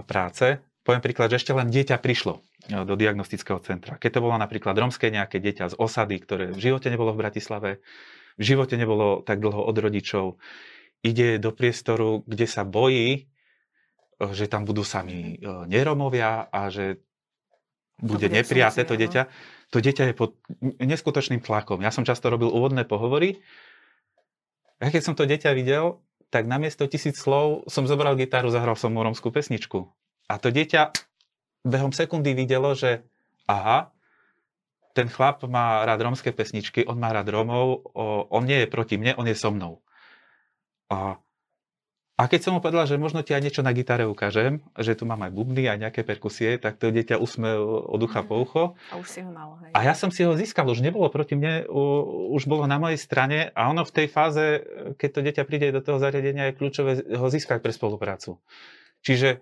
práce. 0.06 0.62
Poviem 0.86 1.02
príklad, 1.02 1.34
že 1.34 1.42
ešte 1.42 1.54
len 1.54 1.70
dieťa 1.70 1.98
prišlo 2.02 2.34
e, 2.38 2.42
do 2.86 2.94
diagnostického 2.98 3.62
centra. 3.62 3.98
Keď 3.98 4.18
to 4.18 4.24
bolo 4.26 4.38
napríklad 4.38 4.78
romské 4.78 5.10
nejaké 5.10 5.42
dieťa 5.42 5.74
z 5.74 5.76
osady, 5.78 6.22
ktoré 6.22 6.46
v 6.54 6.60
živote 6.62 6.90
nebolo 6.90 7.14
v 7.14 7.22
Bratislave, 7.26 7.72
v 8.38 8.44
živote 8.46 8.78
nebolo 8.78 9.22
tak 9.26 9.42
dlho 9.42 9.66
od 9.66 9.76
rodičov, 9.76 10.38
ide 11.04 11.40
do 11.40 11.56
priestoru, 11.56 12.24
kde 12.28 12.46
sa 12.48 12.68
bojí, 12.68 13.26
eh, 13.26 14.32
že 14.36 14.46
tam 14.52 14.64
budú 14.68 14.84
sami 14.84 15.38
eh, 15.38 15.64
neromovia 15.70 16.48
a 16.52 16.68
že 16.68 17.02
bude 18.00 18.32
to 18.32 18.36
nepriaté 18.36 18.88
to 18.88 18.96
dieťa. 18.96 19.28
To 19.76 19.78
dieťa 19.84 20.04
je 20.12 20.14
pod 20.16 20.40
neskutočným 20.80 21.44
tlakom. 21.44 21.84
Ja 21.84 21.92
som 21.92 22.08
často 22.08 22.32
robil 22.32 22.48
úvodné 22.48 22.88
pohovory. 22.88 23.44
A 24.80 24.88
keď 24.88 25.04
som 25.04 25.16
to 25.20 25.28
dieťa 25.28 25.52
videl, 25.52 26.00
tak 26.32 26.48
namiesto 26.48 26.88
tisíc 26.88 27.20
slov 27.20 27.68
som 27.68 27.84
zobral 27.84 28.16
gitaru, 28.16 28.48
zahral 28.48 28.80
som 28.80 28.96
mu 28.96 29.04
romskú 29.04 29.36
pesničku. 29.36 29.84
A 30.32 30.40
to 30.40 30.48
dieťa 30.48 30.96
behom 31.68 31.92
sekundy 31.92 32.32
videlo, 32.32 32.72
že 32.72 33.04
aha, 33.52 33.92
ten 34.96 35.12
chlap 35.12 35.44
má 35.46 35.84
rád 35.84 36.02
romské 36.06 36.32
pesničky, 36.32 36.88
on 36.88 36.98
má 36.98 37.12
rád 37.14 37.30
Romov, 37.30 37.84
on 38.32 38.44
nie 38.46 38.66
je 38.66 38.68
proti 38.72 38.96
mne, 38.96 39.16
on 39.20 39.28
je 39.28 39.36
so 39.38 39.52
mnou. 39.52 39.84
A 40.90 41.22
A 42.20 42.28
keď 42.28 42.44
som 42.44 42.52
mu 42.52 42.60
povedal, 42.60 42.84
že 42.84 43.00
možno 43.00 43.24
ti 43.24 43.32
aj 43.32 43.48
niečo 43.48 43.64
na 43.64 43.72
gitare 43.72 44.04
ukážem, 44.04 44.60
že 44.76 44.92
tu 44.92 45.08
mám 45.08 45.24
aj 45.24 45.32
bubny, 45.32 45.72
aj 45.72 45.80
nejaké 45.80 46.04
perkusie, 46.04 46.60
tak 46.60 46.76
to 46.76 46.92
dieťa 46.92 47.16
usmel 47.16 47.64
od 47.88 48.02
ucha 48.04 48.28
po 48.28 48.44
ucho. 48.44 48.64
A 48.92 49.00
už 49.00 49.08
si 49.08 49.24
ho 49.24 49.32
mal, 49.32 49.56
hej. 49.64 49.72
A 49.72 49.80
ja 49.88 49.96
som 49.96 50.12
si 50.12 50.28
ho 50.28 50.36
získal, 50.36 50.68
už 50.68 50.84
nebolo 50.84 51.08
proti 51.08 51.40
mne, 51.40 51.64
už 52.36 52.44
bolo 52.44 52.68
na 52.68 52.76
mojej 52.76 53.00
strane 53.00 53.56
a 53.56 53.72
ono 53.72 53.88
v 53.88 53.96
tej 53.96 54.08
fáze, 54.12 54.44
keď 55.00 55.10
to 55.16 55.20
dieťa 55.24 55.44
príde 55.48 55.72
do 55.72 55.80
toho 55.80 55.96
zariadenia, 55.96 56.52
je 56.52 56.58
kľúčové 56.60 57.08
ho 57.16 57.28
získať 57.32 57.64
pre 57.64 57.72
spoluprácu. 57.72 58.36
Čiže 59.00 59.40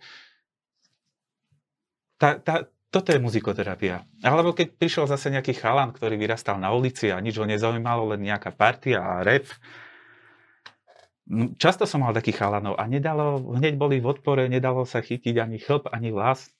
tá, 2.21 2.38
tá, 2.38 2.69
toto 2.93 3.10
je 3.10 3.17
muzikoterapia. 3.17 4.05
Alebo 4.21 4.53
keď 4.53 4.77
prišiel 4.77 5.10
zase 5.10 5.33
nejaký 5.33 5.57
chalan, 5.57 5.97
ktorý 5.97 6.13
vyrastal 6.13 6.62
na 6.62 6.69
ulici 6.69 7.10
a 7.10 7.17
nič 7.17 7.41
ho 7.41 7.45
nezaujímalo, 7.49 8.13
len 8.13 8.21
nejaká 8.21 8.53
partia 8.53 9.01
a 9.01 9.25
rap, 9.25 9.49
často 11.60 11.84
som 11.84 12.04
mal 12.04 12.16
takých 12.16 12.40
chalanov 12.40 12.80
a 12.80 12.88
nedalo, 12.88 13.44
hneď 13.60 13.76
boli 13.76 14.00
v 14.00 14.10
odpore, 14.10 14.48
nedalo 14.48 14.88
sa 14.88 15.04
chytiť 15.04 15.36
ani 15.38 15.58
chlp, 15.60 15.92
ani 15.92 16.10
vlas. 16.16 16.52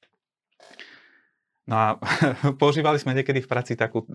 No 1.68 1.76
a 1.76 1.88
používali 2.62 3.00
sme 3.00 3.16
niekedy 3.16 3.44
v 3.44 3.52
práci 3.52 3.74
takú 3.76 4.04
uh, 4.04 4.08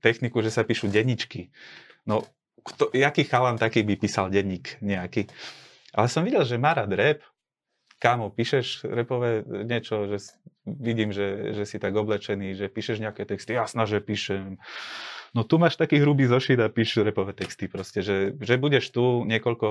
techniku, 0.00 0.40
že 0.40 0.52
sa 0.52 0.64
píšu 0.64 0.88
denničky. 0.88 1.52
No, 2.08 2.24
kto, 2.64 2.92
jaký 2.92 3.24
chalan 3.24 3.60
taký 3.60 3.84
by 3.84 3.94
písal 3.96 4.28
denník 4.28 4.80
nejaký? 4.80 5.28
Ale 5.96 6.08
som 6.08 6.24
videl, 6.24 6.44
že 6.44 6.60
má 6.60 6.76
rád 6.76 6.92
rap. 6.96 7.20
Kámo, 7.98 8.30
píšeš 8.30 8.86
repové 8.86 9.42
niečo, 9.42 10.06
že 10.06 10.22
vidím, 10.62 11.10
že, 11.10 11.50
že 11.58 11.66
si 11.66 11.82
tak 11.82 11.90
oblečený, 11.98 12.54
že 12.54 12.70
píšeš 12.70 13.02
nejaké 13.02 13.26
texty. 13.26 13.58
Jasná, 13.58 13.90
že 13.90 13.98
píšem 13.98 14.62
No 15.36 15.44
tu 15.44 15.60
máš 15.60 15.76
taký 15.76 16.00
hrubý 16.00 16.24
zošit 16.24 16.56
a 16.56 16.72
píš 16.72 17.04
repové 17.04 17.36
texty 17.36 17.68
proste, 17.68 18.00
že, 18.00 18.32
že 18.40 18.56
budeš 18.56 18.88
tu 18.88 19.28
niekoľko, 19.28 19.66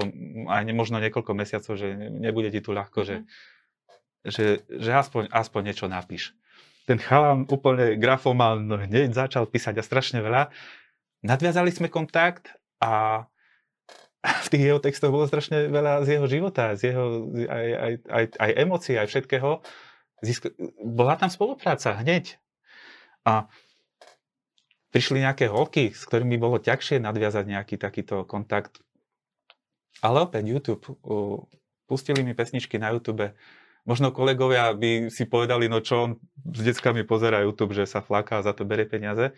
aj 0.46 0.63
možno 0.74 1.02
niekoľko 1.02 1.32
mesiacov, 1.34 1.74
že 1.74 1.98
nebude 1.98 2.54
ti 2.54 2.62
tu 2.62 2.78
ľahko, 2.78 3.02
že, 3.02 3.15
mhm. 3.22 3.26
že, 4.28 4.46
že 4.70 4.91
aspoň, 4.93 5.34
aspoň 5.34 5.62
niečo 5.74 5.86
napíš. 5.89 6.38
Ten 6.88 7.02
chalan 7.02 7.43
úplne 7.52 8.00
grafoman 8.00 8.70
hneď 8.70 9.12
začal 9.12 9.43
písať 9.50 9.82
a 9.82 9.84
strašne 9.84 10.24
veľa. 10.24 10.54
Nadviazali 11.26 11.74
sme 11.74 11.91
kontakt 11.91 12.54
a 12.80 13.26
v 14.46 14.48
tých 14.54 14.63
jeho 14.72 14.80
textoch 14.80 15.12
bolo 15.12 15.28
strašne 15.28 15.67
veľa 15.67 16.06
z 16.06 16.17
jeho 16.17 16.28
života, 16.30 16.78
z 16.78 16.93
jeho 16.93 17.06
aj, 17.50 17.67
aj, 17.74 17.93
aj, 18.08 18.26
aj 18.39 18.52
emócií, 18.62 18.96
aj 18.96 19.08
všetkého. 19.10 19.62
Zisk- 20.22 20.54
bola 20.82 21.17
tam 21.17 21.30
spolupráca 21.30 21.98
hneď. 21.98 22.38
A 23.28 23.52
prišli 24.91 25.23
nejaké 25.23 25.52
holky, 25.52 25.91
s 25.91 26.08
ktorými 26.08 26.39
bolo 26.39 26.58
ťažšie 26.58 27.04
nadviazať 27.04 27.45
nejaký 27.47 27.76
takýto 27.76 28.23
kontakt. 28.23 28.80
Ale 30.00 30.23
opäť 30.23 30.47
YouTube. 30.47 30.86
Pustili 31.88 32.21
mi 32.23 32.36
pesničky 32.36 32.78
na 32.78 32.91
YouTube. 32.91 33.34
Možno 33.88 34.12
kolegovia 34.12 34.76
by 34.76 35.08
si 35.08 35.23
povedali, 35.23 35.71
no 35.71 35.80
čo 35.80 35.95
on 35.95 36.12
s 36.43 36.60
deckami 36.60 37.08
pozera 37.08 37.39
YouTube, 37.43 37.71
že 37.71 37.88
sa 37.88 38.04
flaká 38.04 38.43
a 38.43 38.45
za 38.45 38.52
to 38.52 38.67
bere 38.67 38.84
peniaze. 38.84 39.32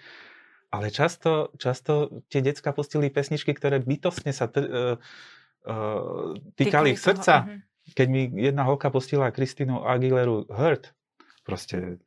Ale 0.70 0.94
často, 0.94 1.54
často 1.58 2.22
tie 2.30 2.42
decka 2.46 2.74
pustili 2.74 3.10
pesničky, 3.10 3.54
ktoré 3.54 3.82
bytostne 3.82 4.34
sa 4.34 4.50
t- 4.50 4.62
uh, 4.66 4.98
uh, 5.66 6.34
týkali 6.58 6.94
ich 6.94 7.02
srdca. 7.02 7.46
Uh-huh. 7.46 7.62
Keď 7.90 8.08
mi 8.10 8.30
jedna 8.38 8.70
holka 8.70 8.94
pustila 8.94 9.34
Kristínu 9.34 9.82
Aguileru 9.82 10.46
Hurt, 10.50 10.94
proste 11.42 11.98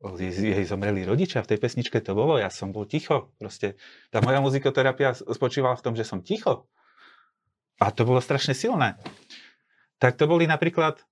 jej, 0.00 0.64
zomreli 0.64 1.04
rodičia, 1.04 1.44
v 1.44 1.54
tej 1.54 1.58
pesničke 1.60 2.00
to 2.00 2.16
bolo, 2.16 2.40
ja 2.40 2.48
som 2.48 2.72
bol 2.72 2.88
ticho. 2.88 3.36
Proste 3.36 3.76
tá 4.08 4.24
moja 4.24 4.40
muzikoterapia 4.40 5.12
spočívala 5.12 5.76
v 5.76 5.84
tom, 5.84 5.92
že 5.92 6.08
som 6.08 6.24
ticho. 6.24 6.64
A 7.80 7.92
to 7.92 8.08
bolo 8.08 8.20
strašne 8.24 8.56
silné. 8.56 8.96
Tak 10.00 10.16
to 10.16 10.24
boli 10.24 10.48
napríklad, 10.48 11.04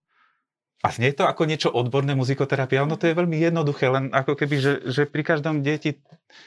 a 0.80 0.88
znie 0.88 1.12
to 1.12 1.28
ako 1.28 1.44
niečo 1.44 1.68
odborné 1.68 2.16
muzikoterapia, 2.16 2.88
ono 2.88 2.96
to 2.96 3.08
je 3.08 3.16
veľmi 3.16 3.36
jednoduché, 3.36 3.92
len 3.92 4.08
ako 4.08 4.32
keby, 4.32 4.56
že, 4.56 4.72
že 4.88 5.02
pri 5.04 5.20
každom 5.20 5.60
deti 5.60 6.00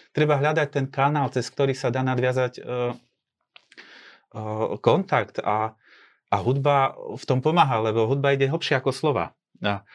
treba 0.10 0.42
hľadať 0.42 0.68
ten 0.74 0.86
kanál, 0.90 1.30
cez 1.30 1.46
ktorý 1.46 1.78
sa 1.78 1.94
dá 1.94 2.02
nadviazať 2.02 2.58
uh, 2.58 2.98
uh, 4.34 4.78
kontakt 4.82 5.38
a, 5.46 5.78
a 6.34 6.38
hudba 6.42 6.98
v 6.98 7.24
tom 7.30 7.38
pomáha, 7.38 7.86
lebo 7.86 8.10
hudba 8.10 8.34
ide 8.34 8.50
hlbšie 8.50 8.82
ako 8.82 8.90
slova. 8.90 9.38
A, 9.62 9.86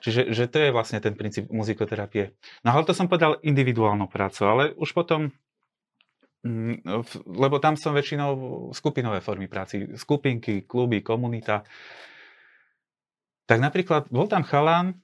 Čiže 0.00 0.32
že 0.32 0.44
to 0.48 0.56
je 0.60 0.72
vlastne 0.72 0.98
ten 0.98 1.12
princíp 1.12 1.52
muzikoterapie. 1.52 2.32
No 2.64 2.72
ale 2.72 2.88
to 2.88 2.96
som 2.96 3.06
povedal 3.06 3.36
individuálnou 3.44 4.08
prácu, 4.08 4.40
ale 4.48 4.62
už 4.80 4.96
potom, 4.96 5.28
mm, 6.44 6.84
lebo 7.28 7.56
tam 7.60 7.76
som 7.76 7.92
väčšinou 7.92 8.72
skupinové 8.72 9.20
formy 9.20 9.46
práci, 9.46 9.92
skupinky, 10.00 10.64
kluby, 10.64 11.04
komunita. 11.04 11.68
Tak 13.44 13.58
napríklad 13.60 14.08
bol 14.08 14.24
tam 14.24 14.40
chalán, 14.46 14.96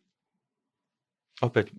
opäť 1.45 1.77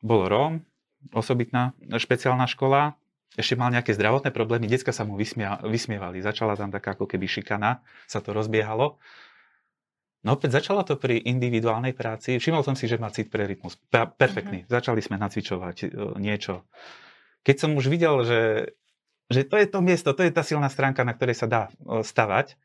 bol 0.00 0.24
Róm, 0.30 0.64
osobitná 1.12 1.76
špeciálna 1.82 2.48
škola, 2.48 2.96
ešte 3.36 3.52
mal 3.52 3.68
nejaké 3.68 3.92
zdravotné 3.92 4.32
problémy, 4.32 4.64
detská 4.64 4.96
sa 4.96 5.04
mu 5.04 5.20
vysmievali, 5.20 6.24
začala 6.24 6.56
tam 6.56 6.72
taká 6.72 6.96
ako 6.96 7.04
keby 7.04 7.28
šikana, 7.28 7.84
sa 8.08 8.24
to 8.24 8.32
rozbiehalo. 8.32 8.96
No 10.26 10.34
opäť 10.34 10.58
začalo 10.58 10.82
to 10.82 10.98
pri 10.98 11.22
individuálnej 11.22 11.94
práci. 11.94 12.42
Všimol 12.42 12.66
som 12.66 12.74
si, 12.74 12.90
že 12.90 12.98
má 12.98 13.14
cit 13.14 13.30
pre 13.30 13.46
rytmus. 13.46 13.78
Perfektný. 13.94 14.66
Mm-hmm. 14.66 14.74
Začali 14.74 14.98
sme 14.98 15.22
nacvičovať 15.22 15.76
e, 15.86 16.18
niečo. 16.18 16.66
Keď 17.46 17.56
som 17.62 17.70
už 17.78 17.86
videl, 17.86 18.26
že, 18.26 18.74
že 19.30 19.46
to 19.46 19.54
je 19.54 19.70
to 19.70 19.78
miesto, 19.78 20.10
to 20.10 20.26
je 20.26 20.34
tá 20.34 20.42
silná 20.42 20.66
stránka, 20.66 21.06
na 21.06 21.14
ktorej 21.14 21.38
sa 21.38 21.46
dá 21.46 21.62
e, 21.70 22.02
stavať, 22.02 22.58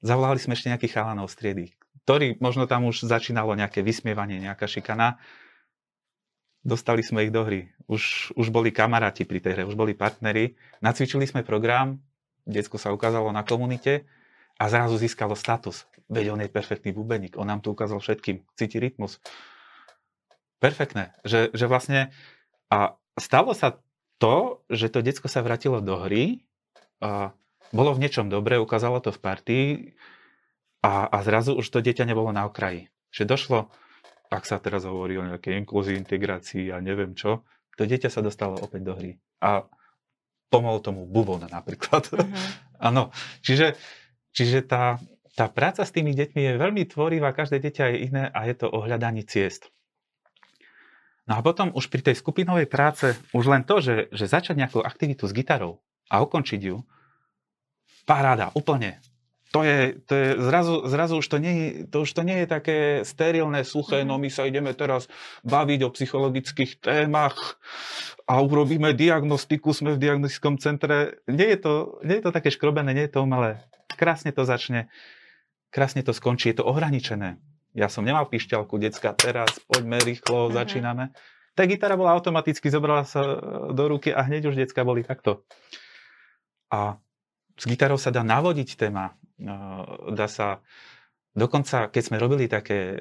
zavolali 0.00 0.40
sme 0.40 0.56
ešte 0.56 0.72
nejakých 0.72 0.96
chalanov 0.96 1.28
z 1.28 1.36
triedy, 1.36 1.66
ktorí 2.08 2.40
možno 2.40 2.64
tam 2.64 2.88
už 2.88 3.04
začínalo 3.04 3.52
nejaké 3.52 3.84
vysmievanie, 3.84 4.40
nejaká 4.40 4.64
šikana. 4.64 5.20
Dostali 6.64 7.04
sme 7.04 7.28
ich 7.28 7.32
do 7.36 7.44
hry. 7.44 7.68
Už, 7.84 8.32
už 8.32 8.48
boli 8.48 8.72
kamaráti 8.72 9.28
pri 9.28 9.44
tej 9.44 9.60
hre, 9.60 9.62
už 9.68 9.76
boli 9.76 9.92
partneri. 9.92 10.56
Nacvičili 10.80 11.28
sme 11.28 11.44
program, 11.44 12.00
detsko 12.48 12.80
sa 12.80 12.96
ukázalo 12.96 13.28
na 13.28 13.44
komunite 13.44 14.08
a 14.58 14.64
zrazu 14.66 14.98
získalo 14.98 15.38
status. 15.38 15.86
Veď 16.10 16.34
on 16.34 16.42
je 16.42 16.50
perfektný 16.50 16.90
bubeník, 16.90 17.38
on 17.38 17.46
nám 17.46 17.62
to 17.62 17.70
ukázal 17.70 18.02
všetkým, 18.02 18.42
cíti 18.58 18.82
rytmus. 18.82 19.22
Perfektné, 20.58 21.14
že, 21.22 21.54
že 21.54 21.70
vlastne 21.70 22.10
a 22.68 22.98
stalo 23.14 23.54
sa 23.54 23.78
to, 24.18 24.66
že 24.66 24.90
to 24.90 25.00
decko 25.00 25.30
sa 25.30 25.46
vrátilo 25.46 25.78
do 25.78 25.94
hry, 26.02 26.42
a 26.98 27.30
bolo 27.70 27.94
v 27.94 28.02
niečom 28.02 28.26
dobré, 28.26 28.58
ukázalo 28.58 28.98
to 28.98 29.14
v 29.14 29.22
partii 29.22 29.66
a, 30.82 31.06
a 31.06 31.18
zrazu 31.22 31.54
už 31.54 31.70
to 31.70 31.78
dieťa 31.78 32.02
nebolo 32.08 32.34
na 32.34 32.50
okraji. 32.50 32.90
Že 33.14 33.24
došlo, 33.30 33.58
ak 34.28 34.44
sa 34.44 34.58
teraz 34.58 34.82
hovorí 34.82 35.14
o 35.16 35.26
nejakej 35.26 35.62
inklúzii, 35.62 35.94
integrácii 35.94 36.74
a 36.74 36.82
neviem 36.82 37.14
čo, 37.14 37.46
to 37.78 37.86
dieťa 37.86 38.10
sa 38.10 38.20
dostalo 38.24 38.58
opäť 38.58 38.82
do 38.82 38.94
hry. 38.98 39.12
A 39.38 39.62
pomohol 40.50 40.82
tomu 40.82 41.06
bubon 41.06 41.46
napríklad. 41.46 42.10
Mm-hmm. 42.10 42.44
Áno, 42.88 43.14
čiže 43.46 43.78
Čiže 44.32 44.66
tá, 44.68 45.00
tá 45.38 45.46
práca 45.46 45.86
s 45.86 45.94
tými 45.94 46.12
deťmi 46.14 46.40
je 46.40 46.60
veľmi 46.60 46.82
tvorivá, 46.90 47.30
každé 47.30 47.62
dieťa 47.62 47.84
je 47.94 47.96
iné 48.10 48.24
a 48.28 48.44
je 48.48 48.54
to 48.58 48.66
o 48.68 48.82
hľadaní 48.82 49.22
ciest. 49.22 49.70
No 51.28 51.36
a 51.36 51.44
potom 51.44 51.68
už 51.76 51.92
pri 51.92 52.00
tej 52.00 52.16
skupinovej 52.16 52.64
práce, 52.72 53.12
už 53.36 53.44
len 53.52 53.62
to, 53.62 53.84
že, 53.84 54.08
že 54.08 54.24
začať 54.24 54.56
nejakú 54.56 54.80
aktivitu 54.80 55.28
s 55.28 55.36
gitarou 55.36 55.84
a 56.08 56.24
ukončiť 56.24 56.60
ju, 56.64 56.80
paráda, 58.08 58.48
úplne. 58.56 58.96
To 59.56 59.64
je, 59.64 59.96
to 60.04 60.12
je 60.12 60.28
zrazu, 60.44 60.74
zrazu 60.84 61.14
už, 61.24 61.26
to 61.32 61.38
nie, 61.40 61.88
to 61.88 62.04
už 62.04 62.10
to 62.12 62.20
nie 62.20 62.44
je 62.44 62.46
také 62.52 62.78
sterilné, 63.00 63.64
suché, 63.64 64.04
no 64.04 64.20
my 64.20 64.28
sa 64.28 64.44
ideme 64.44 64.76
teraz 64.76 65.08
baviť 65.40 65.88
o 65.88 65.92
psychologických 65.96 66.84
témach 66.84 67.56
a 68.28 68.44
urobíme 68.44 68.92
diagnostiku, 68.92 69.72
sme 69.72 69.96
v 69.96 70.04
diagnostickom 70.04 70.60
centre. 70.60 71.24
Nie 71.24 71.56
je 71.56 71.58
to, 71.64 71.72
nie 72.04 72.20
je 72.20 72.28
to 72.28 72.32
také 72.36 72.52
škrobené, 72.52 72.92
nie 72.92 73.08
je 73.08 73.16
to 73.16 73.24
umelé 73.24 73.64
krásne 73.98 74.30
to 74.30 74.46
začne, 74.46 74.86
krásne 75.74 76.06
to 76.06 76.14
skončí, 76.14 76.54
je 76.54 76.62
to 76.62 76.68
ohraničené. 76.70 77.42
Ja 77.74 77.90
som 77.90 78.06
nemal 78.06 78.30
pišťalku, 78.30 78.78
decka, 78.78 79.18
teraz 79.18 79.58
poďme 79.66 79.98
rýchlo, 79.98 80.48
uh-huh. 80.48 80.54
začíname. 80.54 81.10
Tá 81.58 81.66
gitara 81.66 81.98
bola 81.98 82.14
automaticky, 82.14 82.70
zobrala 82.70 83.02
sa 83.02 83.20
do 83.74 83.84
ruky 83.90 84.14
a 84.14 84.22
hneď 84.22 84.54
už 84.54 84.62
decka 84.62 84.86
boli 84.86 85.02
takto. 85.02 85.42
A 86.70 87.02
s 87.58 87.64
gitarou 87.66 87.98
sa 87.98 88.14
dá 88.14 88.22
navodiť 88.22 88.78
téma, 88.78 89.18
e, 89.36 89.52
dá 90.14 90.30
sa, 90.30 90.62
dokonca 91.34 91.90
keď 91.90 92.02
sme 92.02 92.22
robili 92.22 92.46
také 92.46 92.96
e, 92.96 93.00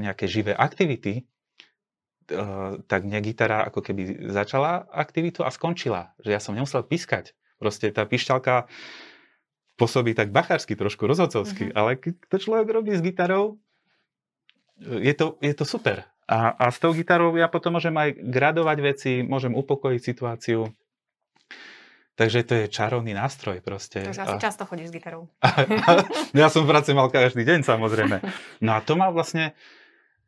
nejaké 0.00 0.24
živé 0.24 0.56
aktivity, 0.56 1.28
tak 2.90 3.06
mne 3.06 3.22
gitara 3.22 3.62
ako 3.70 3.86
keby 3.86 4.34
začala 4.34 4.82
aktivitu 4.90 5.46
a 5.46 5.50
skončila. 5.54 6.10
Že 6.18 6.30
ja 6.34 6.40
som 6.42 6.58
nemusel 6.58 6.82
pískať. 6.82 7.38
Proste 7.62 7.94
tá 7.94 8.02
pišťalka 8.02 8.66
pôsobí 9.78 10.16
tak 10.16 10.32
bachársky, 10.32 10.74
trošku 10.74 11.06
rozhodcovsky, 11.06 11.70
mm-hmm. 11.70 11.78
ale 11.78 12.00
keď 12.00 12.14
to 12.26 12.36
človek 12.40 12.68
robí 12.72 12.92
s 12.96 13.04
gitarou, 13.04 13.60
je 14.80 15.14
to, 15.16 15.38
je 15.40 15.54
to 15.54 15.64
super. 15.64 16.04
A, 16.26 16.52
a 16.58 16.64
s 16.74 16.82
tou 16.82 16.90
gitarou 16.90 17.32
ja 17.38 17.46
potom 17.46 17.78
môžem 17.78 17.94
aj 17.94 18.18
gradovať 18.18 18.78
veci, 18.82 19.12
môžem 19.22 19.54
upokojiť 19.54 20.00
situáciu. 20.02 20.66
Takže 22.16 22.48
to 22.48 22.52
je 22.64 22.66
čarovný 22.72 23.12
nástroj 23.12 23.60
proste. 23.60 24.00
Takže 24.00 24.24
asi 24.24 24.36
a... 24.36 24.42
často 24.42 24.64
chodíš 24.64 24.88
s 24.88 24.92
gitarou. 24.96 25.28
ja 26.32 26.48
som 26.48 26.64
v 26.64 26.72
práci 26.72 26.96
mal 26.96 27.12
každý 27.12 27.44
deň 27.44 27.60
samozrejme. 27.60 28.24
No 28.64 28.72
a 28.72 28.80
to 28.80 28.96
má 28.96 29.12
vlastne, 29.12 29.52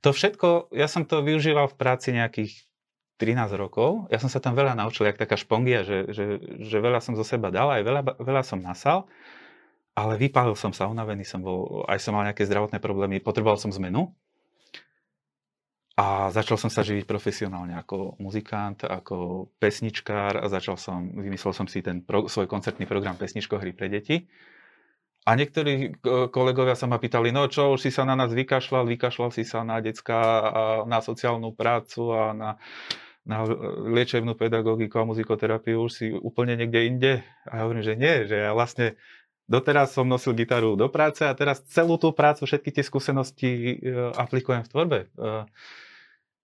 to 0.04 0.12
všetko, 0.12 0.68
ja 0.76 0.84
som 0.84 1.08
to 1.08 1.24
využíval 1.24 1.72
v 1.72 1.76
práci 1.80 2.12
nejakých 2.12 2.68
13 3.16 3.56
rokov. 3.56 4.04
Ja 4.12 4.20
som 4.20 4.28
sa 4.28 4.38
tam 4.38 4.52
veľa 4.52 4.76
naučil, 4.76 5.08
jak 5.08 5.16
taká 5.16 5.40
špongia, 5.40 5.80
že, 5.82 6.12
že, 6.12 6.38
že 6.60 6.76
veľa 6.76 7.00
som 7.00 7.16
zo 7.16 7.24
seba 7.24 7.48
dal, 7.48 7.72
aj 7.72 7.82
veľa, 7.82 8.02
veľa 8.20 8.42
som 8.44 8.60
nasal, 8.60 9.08
ale 9.96 10.20
vypálil 10.20 10.54
som 10.54 10.70
sa, 10.70 10.86
unavený 10.86 11.24
som 11.24 11.40
bol, 11.40 11.88
aj 11.88 11.98
som 12.04 12.14
mal 12.14 12.28
nejaké 12.28 12.46
zdravotné 12.46 12.78
problémy, 12.78 13.18
potreboval 13.18 13.58
som 13.58 13.74
zmenu. 13.74 14.12
A 15.98 16.30
začal 16.30 16.54
som 16.62 16.70
sa 16.70 16.86
živiť 16.86 17.10
profesionálne 17.10 17.74
ako 17.74 18.22
muzikant, 18.22 18.86
ako 18.86 19.50
pesničkár 19.58 20.38
a 20.38 20.46
začal 20.46 20.78
som, 20.78 21.10
vymyslel 21.10 21.50
som 21.50 21.66
si 21.66 21.82
ten 21.82 22.06
pro, 22.06 22.30
svoj 22.30 22.46
koncertný 22.46 22.86
program 22.86 23.18
Pesničko 23.18 23.58
hry 23.58 23.74
pre 23.74 23.90
deti. 23.90 24.30
A 25.26 25.34
niektorí 25.34 25.98
kolegovia 26.30 26.78
sa 26.78 26.86
ma 26.86 27.02
pýtali, 27.02 27.34
no 27.34 27.50
čo, 27.50 27.74
už 27.74 27.82
si 27.82 27.90
sa 27.90 28.06
na 28.06 28.14
nás 28.14 28.30
vykašľal, 28.30 28.86
vykašľal 28.86 29.30
si 29.34 29.42
sa 29.42 29.66
na 29.66 29.82
decka, 29.82 30.16
na 30.86 31.02
sociálnu 31.02 31.50
prácu 31.58 32.14
a 32.14 32.30
na, 32.30 32.50
na 33.26 33.42
liečebnú 33.90 34.38
pedagogiku 34.38 35.02
a 35.02 35.08
muzikoterapiu, 35.10 35.82
už 35.82 35.92
si 35.92 36.06
úplne 36.14 36.54
niekde 36.54 36.80
inde. 36.86 37.12
A 37.44 37.58
ja 37.58 37.62
hovorím, 37.66 37.84
že 37.84 37.98
nie, 37.98 38.24
že 38.24 38.46
ja 38.46 38.54
vlastne 38.54 38.94
doteraz 39.50 39.98
som 39.98 40.06
nosil 40.06 40.32
gitaru 40.32 40.78
do 40.78 40.86
práce 40.86 41.26
a 41.26 41.34
teraz 41.34 41.60
celú 41.74 41.98
tú 41.98 42.14
prácu, 42.14 42.46
všetky 42.46 42.70
tie 42.70 42.84
skúsenosti 42.86 43.50
e, 43.50 43.74
aplikujem 44.14 44.62
v 44.62 44.70
tvorbe. 44.70 44.98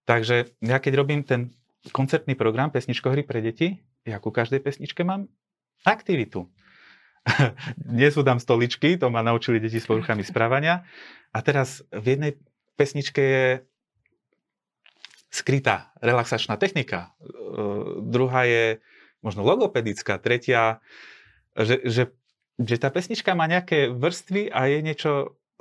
E, 0.04 0.08
Takže 0.08 0.52
ja 0.60 0.76
keď 0.78 0.92
robím 1.00 1.24
ten 1.24 1.50
koncertný 1.92 2.36
program 2.36 2.68
Pesničko 2.68 3.12
hry 3.12 3.24
pre 3.24 3.40
deti, 3.40 3.80
ja 4.04 4.20
ku 4.20 4.28
každej 4.28 4.60
pesničke 4.60 5.00
mám 5.04 5.32
aktivitu. 5.84 6.48
Nie 7.88 8.12
sú 8.12 8.20
tam 8.20 8.36
stoličky, 8.36 9.00
to 9.00 9.08
ma 9.08 9.24
naučili 9.24 9.60
deti 9.60 9.80
s 9.80 9.88
poruchami 9.88 10.20
správania. 10.20 10.84
A 11.32 11.40
teraz 11.40 11.80
v 11.88 12.16
jednej 12.16 12.32
pesničke 12.76 13.20
je 13.20 13.48
skrytá 15.32 15.92
relaxačná 16.04 16.60
technika. 16.60 17.16
Uh, 17.24 18.04
druhá 18.04 18.44
je 18.44 18.84
možno 19.24 19.40
logopedická, 19.40 20.20
tretia, 20.20 20.84
že, 21.56 21.80
že, 21.88 22.12
že 22.60 22.76
tá 22.76 22.92
pesnička 22.92 23.32
má 23.32 23.48
nejaké 23.48 23.88
vrstvy 23.88 24.52
a 24.52 24.68
je 24.68 24.78
niečo 24.84 25.10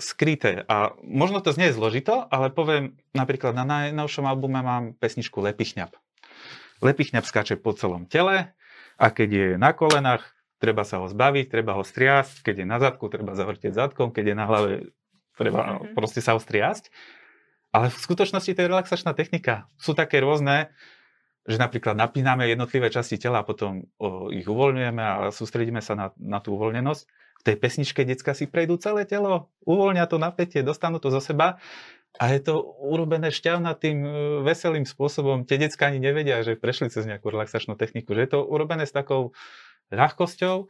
skryté. 0.01 0.65
A 0.65 0.97
možno 1.06 1.41
to 1.43 1.53
znie 1.53 1.69
zložito, 1.69 2.25
ale 2.34 2.49
poviem, 2.49 2.97
napríklad 3.13 3.53
na 3.53 3.65
najnovšom 3.65 4.25
albume 4.25 4.62
mám 4.65 4.84
pesničku 4.97 5.38
Lepichňap. 5.41 5.93
Lepichňap 6.82 7.23
skáče 7.23 7.62
po 7.62 7.77
celom 7.77 8.10
tele 8.10 8.51
a 8.97 9.06
keď 9.13 9.29
je 9.29 9.47
na 9.62 9.71
kolenách, 9.71 10.25
treba 10.58 10.88
sa 10.88 11.03
ho 11.03 11.08
zbaviť, 11.12 11.51
treba 11.51 11.77
ho 11.77 11.84
striasť, 11.84 12.41
keď 12.41 12.63
je 12.63 12.67
na 12.67 12.77
zadku, 12.79 13.06
treba 13.12 13.36
zavrtieť 13.38 13.75
zadkom, 13.75 14.15
keď 14.15 14.34
je 14.34 14.36
na 14.36 14.45
hlave, 14.47 14.71
treba 15.36 15.60
mm-hmm. 15.60 15.93
proste 15.93 16.23
sa 16.23 16.34
ho 16.34 16.39
striasť. 16.39 16.89
Ale 17.73 17.89
v 17.89 17.97
skutočnosti 17.97 18.53
to 18.53 18.62
je 18.62 18.69
relaxačná 18.69 19.17
technika. 19.17 19.65
Sú 19.82 19.97
také 19.97 20.21
rôzne, 20.21 20.69
že 21.43 21.58
napríklad 21.60 21.97
napíname 21.97 22.47
jednotlivé 22.47 22.88
časti 22.93 23.19
tela 23.19 23.41
a 23.41 23.47
potom 23.47 23.89
o, 23.99 24.32
ich 24.32 24.45
uvoľňujeme 24.45 25.03
a 25.03 25.13
sústredíme 25.34 25.82
sa 25.84 25.97
na, 25.97 26.08
na 26.15 26.39
tú 26.39 26.56
uvoľnenosť 26.56 27.03
tej 27.43 27.56
pesničke 27.60 28.08
decka 28.08 28.32
si 28.32 28.47
prejdú 28.47 28.79
celé 28.79 29.03
telo, 29.03 29.51
uvoľnia 29.67 30.08
to 30.08 30.15
napätie, 30.15 30.63
dostanú 30.63 30.97
to 30.97 31.12
zo 31.12 31.19
seba 31.19 31.60
a 32.15 32.23
je 32.32 32.39
to 32.39 32.63
urobené 32.79 33.34
šťavnatým, 33.34 33.97
e, 33.99 34.10
veselým 34.47 34.88
spôsobom. 34.88 35.43
Tie 35.43 35.60
decka 35.60 35.91
ani 35.91 35.99
nevedia, 35.99 36.39
že 36.45 36.56
prešli 36.56 36.88
cez 36.88 37.03
nejakú 37.03 37.27
relaxačnú 37.27 37.75
techniku, 37.75 38.15
že 38.15 38.25
je 38.25 38.32
to 38.38 38.39
urobené 38.45 38.88
s 38.88 38.93
takou 38.95 39.36
ľahkosťou, 39.91 40.69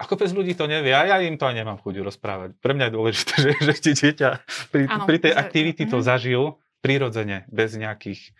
ako 0.00 0.14
bez 0.16 0.32
ľudí 0.32 0.56
to 0.56 0.64
nevie, 0.64 0.96
a 0.96 1.04
ja 1.04 1.16
im 1.20 1.36
to 1.36 1.44
aj 1.44 1.60
nemám 1.60 1.76
chuť 1.76 2.00
rozprávať. 2.00 2.56
Pre 2.56 2.72
mňa 2.72 2.88
je 2.88 2.96
dôležité, 2.96 3.32
že, 3.44 3.50
že 3.60 3.72
tie 3.76 3.94
dieťa 3.94 4.28
pri, 4.72 4.82
ano, 4.88 5.04
pri 5.04 5.18
tej 5.20 5.32
aktivity 5.36 5.84
to 5.84 6.00
mhm. 6.00 6.06
zažijú 6.06 6.42
prirodzene, 6.80 7.44
bez 7.52 7.76
nejakých, 7.76 8.32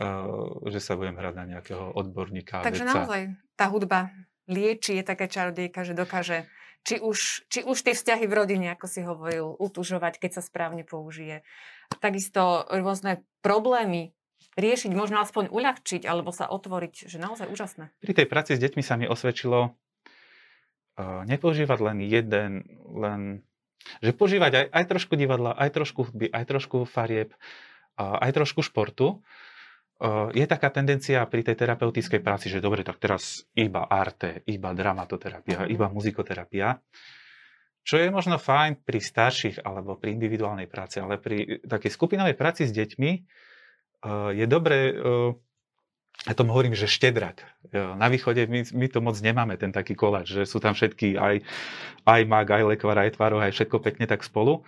uh, 0.00 0.64
že 0.72 0.80
sa 0.80 0.96
budem 0.96 1.12
hrať 1.12 1.34
na 1.36 1.44
nejakého 1.44 1.92
odborníka. 1.92 2.64
Takže 2.64 2.88
vedca. 2.88 2.94
naozaj 2.96 3.22
tá 3.52 3.68
hudba 3.68 4.08
lieči, 4.48 4.96
je 4.96 5.04
taká 5.04 5.28
čarodejka, 5.28 5.84
že 5.84 5.92
dokáže 5.92 6.48
či 6.86 7.02
už, 7.02 7.50
či 7.50 7.60
už 7.66 7.82
tie 7.82 7.98
vzťahy 7.98 8.30
v 8.30 8.36
rodine, 8.38 8.70
ako 8.70 8.86
si 8.86 9.02
hovoril, 9.02 9.58
utužovať, 9.58 10.22
keď 10.22 10.38
sa 10.38 10.42
správne 10.46 10.86
použije. 10.86 11.42
Takisto 11.98 12.62
rôzne 12.70 13.26
problémy 13.42 14.14
riešiť, 14.54 14.94
možno 14.94 15.20
aspoň 15.20 15.50
uľahčiť, 15.50 16.06
alebo 16.06 16.30
sa 16.30 16.46
otvoriť, 16.46 17.10
že 17.10 17.18
naozaj 17.18 17.50
úžasné. 17.50 17.90
Pri 18.00 18.14
tej 18.14 18.26
práci 18.30 18.54
s 18.54 18.62
deťmi 18.62 18.82
sa 18.86 18.94
mi 18.94 19.10
osvedčilo 19.10 19.74
uh, 19.74 21.22
nepoužívať 21.26 21.78
len 21.82 21.98
jeden, 22.06 22.64
len, 22.86 23.20
že 24.00 24.14
používať 24.14 24.52
aj, 24.54 24.66
aj 24.70 24.84
trošku 24.86 25.18
divadla, 25.18 25.52
aj 25.58 25.70
trošku 25.74 26.00
hudby, 26.08 26.30
aj 26.30 26.44
trošku 26.48 26.86
farieb, 26.88 27.34
uh, 27.98 28.16
aj 28.22 28.30
trošku 28.32 28.62
športu, 28.64 29.20
je 30.36 30.44
taká 30.44 30.68
tendencia 30.68 31.24
pri 31.24 31.40
tej 31.40 31.56
terapeutickej 31.56 32.20
práci, 32.20 32.52
že 32.52 32.60
dobre, 32.60 32.84
tak 32.84 33.00
teraz 33.00 33.48
iba 33.56 33.88
arte, 33.88 34.44
iba 34.44 34.76
dramatoterapia, 34.76 35.64
iba 35.72 35.88
muzikoterapia. 35.88 36.76
Čo 37.86 38.02
je 38.02 38.10
možno 38.10 38.36
fajn 38.36 38.82
pri 38.82 38.98
starších 38.98 39.62
alebo 39.64 39.96
pri 39.96 40.12
individuálnej 40.18 40.66
práci, 40.66 41.00
ale 41.00 41.16
pri 41.16 41.64
takej 41.64 41.94
skupinovej 41.94 42.36
práci 42.36 42.68
s 42.68 42.74
deťmi 42.74 43.10
je 44.36 44.46
dobré, 44.50 44.92
ja 46.26 46.34
tomu 46.34 46.52
hovorím, 46.52 46.74
že 46.74 46.90
štedrak. 46.90 47.46
Na 47.72 48.10
východe 48.10 48.44
my, 48.50 48.66
my 48.74 48.86
to 48.90 48.98
moc 48.98 49.16
nemáme, 49.22 49.54
ten 49.56 49.70
taký 49.70 49.94
koláč, 49.94 50.34
že 50.34 50.42
sú 50.44 50.58
tam 50.58 50.74
všetky 50.74 51.14
aj, 51.14 51.46
aj 52.04 52.20
mag, 52.26 52.50
aj 52.50 52.74
lekvar, 52.74 52.98
aj 53.00 53.14
tvárov, 53.16 53.38
aj 53.40 53.54
všetko 53.54 53.78
pekne 53.78 54.10
tak 54.10 54.26
spolu. 54.26 54.66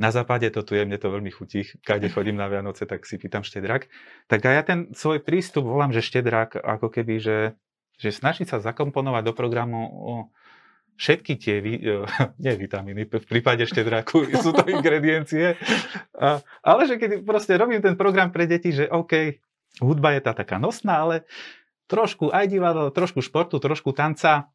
Na 0.00 0.08
západe 0.08 0.48
to 0.48 0.64
tu 0.64 0.72
je, 0.72 0.88
mne 0.88 0.96
to 0.96 1.12
veľmi 1.12 1.28
chutí, 1.28 1.68
keď 1.84 2.08
chodím 2.08 2.40
na 2.40 2.48
Vianoce, 2.48 2.88
tak 2.88 3.04
si 3.04 3.20
pýtam 3.20 3.44
štedrak. 3.44 3.92
Tak 4.32 4.40
aj 4.40 4.54
ja 4.56 4.62
ten 4.64 4.78
svoj 4.96 5.20
prístup 5.20 5.68
volám, 5.68 5.92
že 5.92 6.00
štedrak, 6.00 6.56
ako 6.56 6.88
keby, 6.88 7.20
že, 7.20 7.38
že 8.00 8.08
snažiť 8.08 8.48
sa 8.48 8.64
zakomponovať 8.64 9.22
do 9.28 9.32
programu 9.36 9.80
všetky 11.00 11.32
tie, 11.40 11.56
nie 12.44 12.54
vitamíny, 12.56 13.08
v 13.08 13.26
prípade 13.28 13.64
štedraku 13.64 14.28
sú 14.36 14.52
to 14.52 14.64
ingrediencie, 14.76 15.56
a, 16.16 16.44
ale 16.60 16.82
že 16.84 17.00
keď 17.00 17.24
proste 17.24 17.56
robím 17.56 17.80
ten 17.80 17.96
program 17.96 18.28
pre 18.28 18.44
deti, 18.44 18.72
že 18.72 18.88
OK, 18.88 19.40
hudba 19.80 20.16
je 20.16 20.20
tá 20.20 20.32
taká 20.36 20.60
nosná, 20.60 21.08
ale 21.08 21.16
trošku 21.88 22.28
aj 22.30 22.46
divadlo, 22.52 22.92
trošku 22.92 23.24
športu, 23.24 23.56
trošku 23.56 23.96
tanca, 23.96 24.52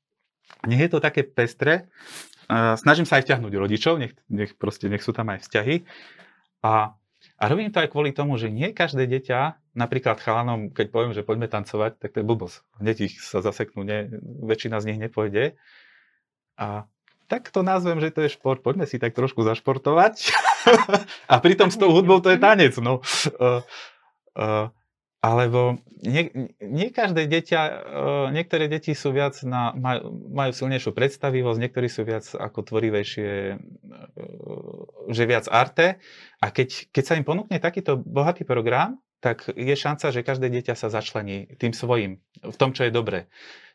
nech 0.66 0.82
je 0.82 0.90
to 0.90 1.00
také 1.04 1.24
pestre 1.26 1.90
snažím 2.78 3.08
sa 3.10 3.18
aj 3.18 3.26
vťahnuť 3.26 3.54
rodičov, 3.58 3.98
nech, 3.98 4.14
nech, 4.30 4.54
proste, 4.58 4.86
nech 4.90 5.02
sú 5.02 5.12
tam 5.14 5.34
aj 5.34 5.46
vzťahy. 5.46 5.86
A, 6.62 6.94
a 7.42 7.44
robím 7.50 7.74
to 7.74 7.82
aj 7.82 7.90
kvôli 7.90 8.14
tomu, 8.14 8.38
že 8.38 8.54
nie 8.54 8.74
každé 8.74 9.10
dieťa, 9.10 9.74
napríklad 9.74 10.22
chalanom, 10.22 10.70
keď 10.72 10.88
poviem, 10.94 11.14
že 11.14 11.26
poďme 11.26 11.50
tancovať, 11.50 11.98
tak 12.00 12.14
to 12.14 12.22
je 12.22 12.26
blbosť. 12.28 12.58
Hneď 12.82 12.98
ich 13.12 13.16
sa 13.22 13.42
zaseknú, 13.42 13.82
nie, 13.82 14.10
väčšina 14.46 14.78
z 14.82 14.94
nich 14.94 15.00
nepôjde. 15.02 15.58
A 16.56 16.88
tak 17.26 17.50
to 17.50 17.66
nazvem, 17.66 17.98
že 17.98 18.14
to 18.14 18.24
je 18.26 18.34
šport. 18.38 18.62
Poďme 18.62 18.86
si 18.86 19.02
tak 19.02 19.18
trošku 19.18 19.42
zašportovať. 19.42 20.30
a 21.34 21.36
pritom 21.42 21.74
s 21.74 21.78
tou 21.82 21.90
hudbou 21.90 22.22
to 22.22 22.30
je 22.30 22.38
tanec. 22.38 22.78
No. 22.78 23.02
Uh, 23.42 23.66
uh, 24.38 24.70
alebo 25.26 25.82
nie, 26.06 26.30
nie 26.62 26.94
každé 26.94 27.26
dieťa, 27.26 27.62
e, 27.66 27.74
niektoré 28.30 28.70
deti 28.70 28.94
sú 28.94 29.10
viac 29.10 29.42
na, 29.42 29.74
majú, 29.74 30.54
silnejšiu 30.54 30.94
predstavivosť, 30.94 31.58
niektorí 31.58 31.90
sú 31.90 32.06
viac 32.06 32.30
ako 32.38 32.62
tvorivejšie, 32.62 33.32
e, 33.34 33.56
že 35.10 35.24
viac 35.26 35.50
arte. 35.50 35.98
A 36.38 36.46
keď, 36.54 36.94
keď 36.94 37.04
sa 37.04 37.18
im 37.18 37.26
ponúkne 37.26 37.58
takýto 37.58 37.98
bohatý 37.98 38.46
program, 38.46 39.02
tak 39.18 39.50
je 39.50 39.74
šanca, 39.74 40.14
že 40.14 40.22
každé 40.22 40.54
dieťa 40.54 40.78
sa 40.78 40.94
začlení 40.94 41.58
tým 41.58 41.74
svojim, 41.74 42.22
v 42.46 42.58
tom, 42.62 42.78
čo 42.78 42.86
je 42.86 42.94
dobré. 42.94 43.26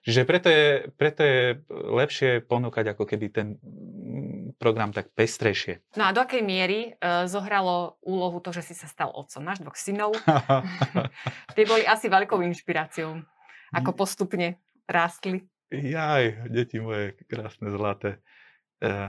Čiže 0.06 0.22
preto 0.22 0.48
je, 0.48 0.86
preto 0.94 1.20
je 1.26 1.58
lepšie 1.74 2.46
ponúkať 2.46 2.94
ako 2.94 3.04
keby 3.10 3.26
ten 3.34 3.58
program 4.60 4.92
tak 4.92 5.08
pestrejšie. 5.16 5.80
No 5.96 6.04
a 6.04 6.12
do 6.12 6.20
akej 6.20 6.44
miery 6.44 6.92
uh, 7.00 7.24
zohralo 7.24 7.96
úlohu 8.04 8.44
to, 8.44 8.52
že 8.52 8.70
si 8.70 8.74
sa 8.76 8.84
stal 8.84 9.08
otcom? 9.08 9.40
Máš 9.40 9.64
dvoch 9.64 9.80
synov. 9.80 10.12
Tie 11.56 11.64
boli 11.64 11.88
asi 11.88 12.12
veľkou 12.12 12.36
inšpiráciou. 12.44 13.24
Ako 13.72 13.96
postupne 13.96 14.60
rástli. 14.84 15.48
Jaj, 15.72 16.52
deti 16.52 16.76
moje 16.76 17.16
krásne, 17.24 17.72
zlaté. 17.72 18.20
Uh, 18.84 19.08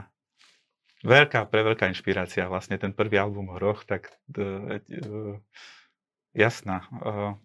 veľká, 1.04 1.44
pre 1.52 1.60
veľká 1.68 1.84
inšpirácia. 1.92 2.48
Vlastne 2.48 2.80
ten 2.80 2.96
prvý 2.96 3.20
album 3.20 3.52
Hroch, 3.52 3.84
tak 3.84 4.16
uh, 4.40 4.80
uh, 4.80 5.36
jasná. 6.32 6.88
Uh, 6.96 7.36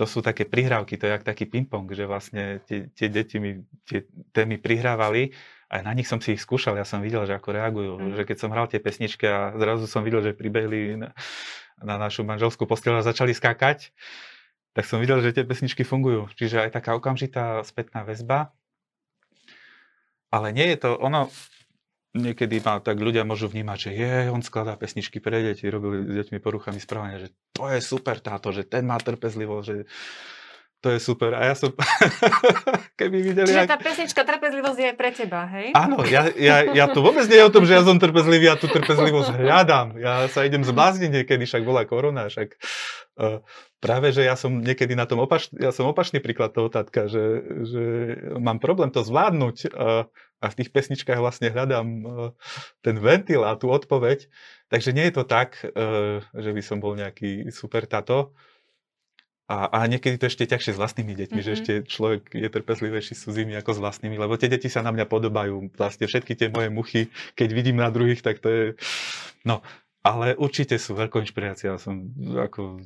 to 0.00 0.08
sú 0.08 0.24
také 0.24 0.48
prihrávky, 0.48 0.96
to 0.96 1.04
je 1.04 1.12
jak 1.12 1.28
taký 1.28 1.44
ping-pong, 1.44 1.92
že 1.92 2.08
vlastne 2.08 2.64
tie, 2.64 2.88
tie 2.96 3.12
deti 3.12 3.36
mi 3.36 3.60
tie 3.84 4.08
témy 4.32 4.56
prihrávali 4.56 5.36
aj 5.70 5.86
na 5.86 5.94
nich 5.94 6.10
som 6.10 6.18
si 6.18 6.34
ich 6.34 6.42
skúšal, 6.42 6.74
ja 6.74 6.82
som 6.82 6.98
videl, 6.98 7.22
že 7.30 7.38
ako 7.38 7.54
reagujú, 7.54 7.92
mm. 7.94 8.14
že 8.18 8.22
keď 8.26 8.36
som 8.42 8.50
hral 8.50 8.66
tie 8.66 8.82
pesničky 8.82 9.22
a 9.30 9.54
zrazu 9.54 9.86
som 9.86 10.02
videl, 10.02 10.18
že 10.18 10.34
pribehli 10.34 10.98
na, 10.98 11.14
na 11.78 11.94
našu 11.94 12.26
manželskú 12.26 12.66
posteľ 12.66 13.00
a 13.00 13.06
začali 13.06 13.30
skákať, 13.30 13.94
tak 14.74 14.84
som 14.90 14.98
videl, 14.98 15.22
že 15.22 15.30
tie 15.30 15.46
pesničky 15.46 15.86
fungujú. 15.86 16.26
Čiže 16.34 16.66
aj 16.66 16.74
taká 16.74 16.98
okamžitá 16.98 17.62
spätná 17.62 18.02
väzba. 18.02 18.50
Ale 20.30 20.50
nie 20.50 20.74
je 20.74 20.78
to, 20.78 20.98
ono, 20.98 21.30
niekedy 22.14 22.58
ma 22.62 22.82
tak 22.82 22.98
ľudia 22.98 23.22
môžu 23.22 23.46
vnímať, 23.46 23.78
že 23.78 23.90
je, 23.94 24.14
on 24.34 24.42
skladá 24.42 24.74
pesničky 24.74 25.22
pre 25.22 25.42
deti, 25.42 25.70
robili 25.70 26.02
s 26.02 26.14
deťmi 26.26 26.38
poruchami 26.42 26.82
správania, 26.82 27.22
že 27.22 27.28
to 27.54 27.70
je 27.70 27.78
super 27.78 28.18
táto, 28.18 28.50
že 28.50 28.66
ten 28.66 28.82
má 28.82 28.98
trpezlivosť, 28.98 29.66
že 29.66 29.76
to 30.80 30.96
je 30.96 30.98
super. 30.98 31.36
A 31.36 31.52
ja 31.52 31.54
som, 31.54 31.76
keby 33.00 33.20
videli... 33.20 33.52
Čiže 33.52 33.68
ak... 33.68 33.72
tá 33.76 33.78
pesnička 33.78 34.22
trpezlivosť 34.24 34.78
je 34.80 34.86
aj 34.88 34.96
pre 34.96 35.10
teba, 35.12 35.44
hej? 35.52 35.76
Áno, 35.76 36.00
ja, 36.08 36.32
ja, 36.32 36.64
ja 36.72 36.88
tu 36.88 37.04
vôbec 37.04 37.28
nie 37.28 37.36
je 37.36 37.46
o 37.46 37.52
tom, 37.52 37.68
že 37.68 37.76
ja 37.76 37.84
som 37.84 38.00
trpezlivý, 38.00 38.48
ja 38.48 38.56
tú 38.56 38.66
trpezlivosť 38.72 39.44
hľadám. 39.44 40.00
Ja 40.00 40.24
sa 40.32 40.40
idem 40.48 40.64
zblázniť 40.64 41.10
niekedy, 41.20 41.44
však 41.44 41.68
bola 41.68 41.84
korona, 41.84 42.32
však 42.32 42.56
uh, 43.20 43.44
práve, 43.84 44.16
že 44.16 44.24
ja 44.24 44.40
som 44.40 44.64
niekedy 44.64 44.96
na 44.96 45.04
tom 45.04 45.20
opačný, 45.20 45.60
ja 45.60 45.68
som 45.68 45.84
opačný 45.84 46.24
príklad 46.24 46.56
toho 46.56 46.72
tatka, 46.72 47.12
že, 47.12 47.44
že 47.68 47.84
mám 48.40 48.56
problém 48.56 48.88
to 48.88 49.04
zvládnuť 49.04 49.56
uh, 49.68 50.08
a 50.40 50.48
v 50.48 50.56
tých 50.56 50.72
pesničkách 50.72 51.20
vlastne 51.20 51.52
hľadám 51.52 51.86
uh, 52.02 52.32
ten 52.80 52.96
ventil 52.96 53.44
a 53.44 53.54
tú 53.60 53.68
odpoveď. 53.68 54.26
Takže 54.72 54.96
nie 54.96 55.06
je 55.08 55.14
to 55.20 55.24
tak, 55.28 55.60
uh, 55.62 56.24
že 56.32 56.50
by 56.50 56.62
som 56.64 56.80
bol 56.80 56.96
nejaký 56.96 57.52
super 57.52 57.84
tato, 57.84 58.32
a, 59.50 59.66
a 59.66 59.78
niekedy 59.90 60.14
to 60.14 60.30
ešte 60.30 60.46
ťažšie 60.46 60.78
s 60.78 60.78
vlastnými 60.78 61.10
deťmi, 61.10 61.42
mm-hmm. 61.42 61.42
že 61.42 61.56
ešte 61.58 61.72
človek 61.82 62.38
je 62.38 62.46
trpezlivejší 62.46 63.18
s 63.18 63.26
cudzími 63.26 63.58
ako 63.58 63.74
s 63.74 63.82
vlastnými, 63.82 64.14
lebo 64.14 64.38
tie 64.38 64.46
deti 64.46 64.70
sa 64.70 64.78
na 64.78 64.94
mňa 64.94 65.10
podobajú. 65.10 65.74
Vlastne 65.74 66.06
všetky 66.06 66.38
tie 66.38 66.54
moje 66.54 66.70
muchy, 66.70 67.10
keď 67.34 67.48
vidím 67.50 67.82
na 67.82 67.90
druhých, 67.90 68.22
tak 68.22 68.38
to 68.38 68.46
je... 68.46 68.64
No, 69.42 69.58
ale 70.06 70.38
určite 70.38 70.78
sú 70.78 70.94
veľkou 70.94 71.18
inšpiráciou. 71.26 71.82
Som 71.82 72.14
ako 72.22 72.78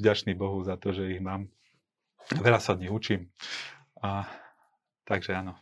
vďačný 0.00 0.32
Bohu 0.32 0.64
za 0.64 0.80
to, 0.80 0.96
že 0.96 1.04
ich 1.04 1.20
mám. 1.20 1.52
Veľa 2.32 2.64
sa 2.64 2.72
od 2.72 2.80
nich 2.80 2.88
učím. 2.88 3.28
A, 4.00 4.24
takže 5.04 5.36
áno. 5.36 5.60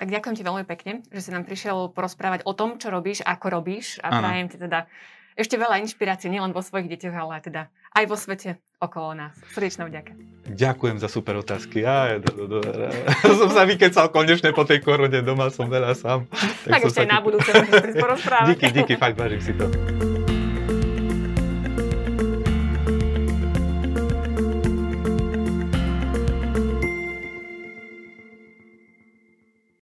Tak 0.00 0.08
ďakujem 0.08 0.34
ti 0.40 0.44
veľmi 0.48 0.64
pekne, 0.64 1.04
že 1.12 1.20
si 1.20 1.28
nám 1.28 1.44
prišiel 1.44 1.92
porozprávať 1.92 2.48
o 2.48 2.56
tom, 2.56 2.80
čo 2.80 2.88
robíš, 2.88 3.20
ako 3.20 3.60
robíš 3.60 4.00
a 4.00 4.08
prajem 4.08 4.48
ti 4.48 4.56
teda 4.56 4.88
ešte 5.36 5.60
veľa 5.60 5.76
inšpirácie, 5.84 6.32
nielen 6.32 6.56
vo 6.56 6.64
svojich 6.64 6.88
deťoch, 6.88 7.16
ale 7.16 7.40
teda 7.44 7.62
aj 7.92 8.04
vo 8.08 8.16
svete 8.16 8.56
okolo 8.80 9.12
nás. 9.12 9.36
Srdečná 9.52 9.84
vďaka. 9.84 10.16
Ďakujem 10.48 10.96
za 11.04 11.08
super 11.12 11.36
otázky. 11.36 11.84
Ja, 11.84 12.16
do, 12.16 12.48
do, 12.48 12.58
do, 12.64 12.72
som 13.44 13.52
sa 13.52 13.68
vykecal 13.68 14.08
konečne 14.08 14.56
po 14.56 14.64
tej 14.64 14.80
korone, 14.80 15.20
doma 15.20 15.52
som 15.52 15.68
veľa 15.68 15.92
sám. 15.92 16.24
Tak, 16.64 16.80
tak 16.80 16.80
ešte 16.88 17.04
aj 17.04 17.08
na 17.08 17.20
budúce 17.20 17.50
porozprávať. 18.04 18.56
Díky, 18.56 18.66
díky, 18.72 18.94
fakt 18.96 19.20
vážim 19.20 19.40
si 19.44 19.52
to. 19.52 19.68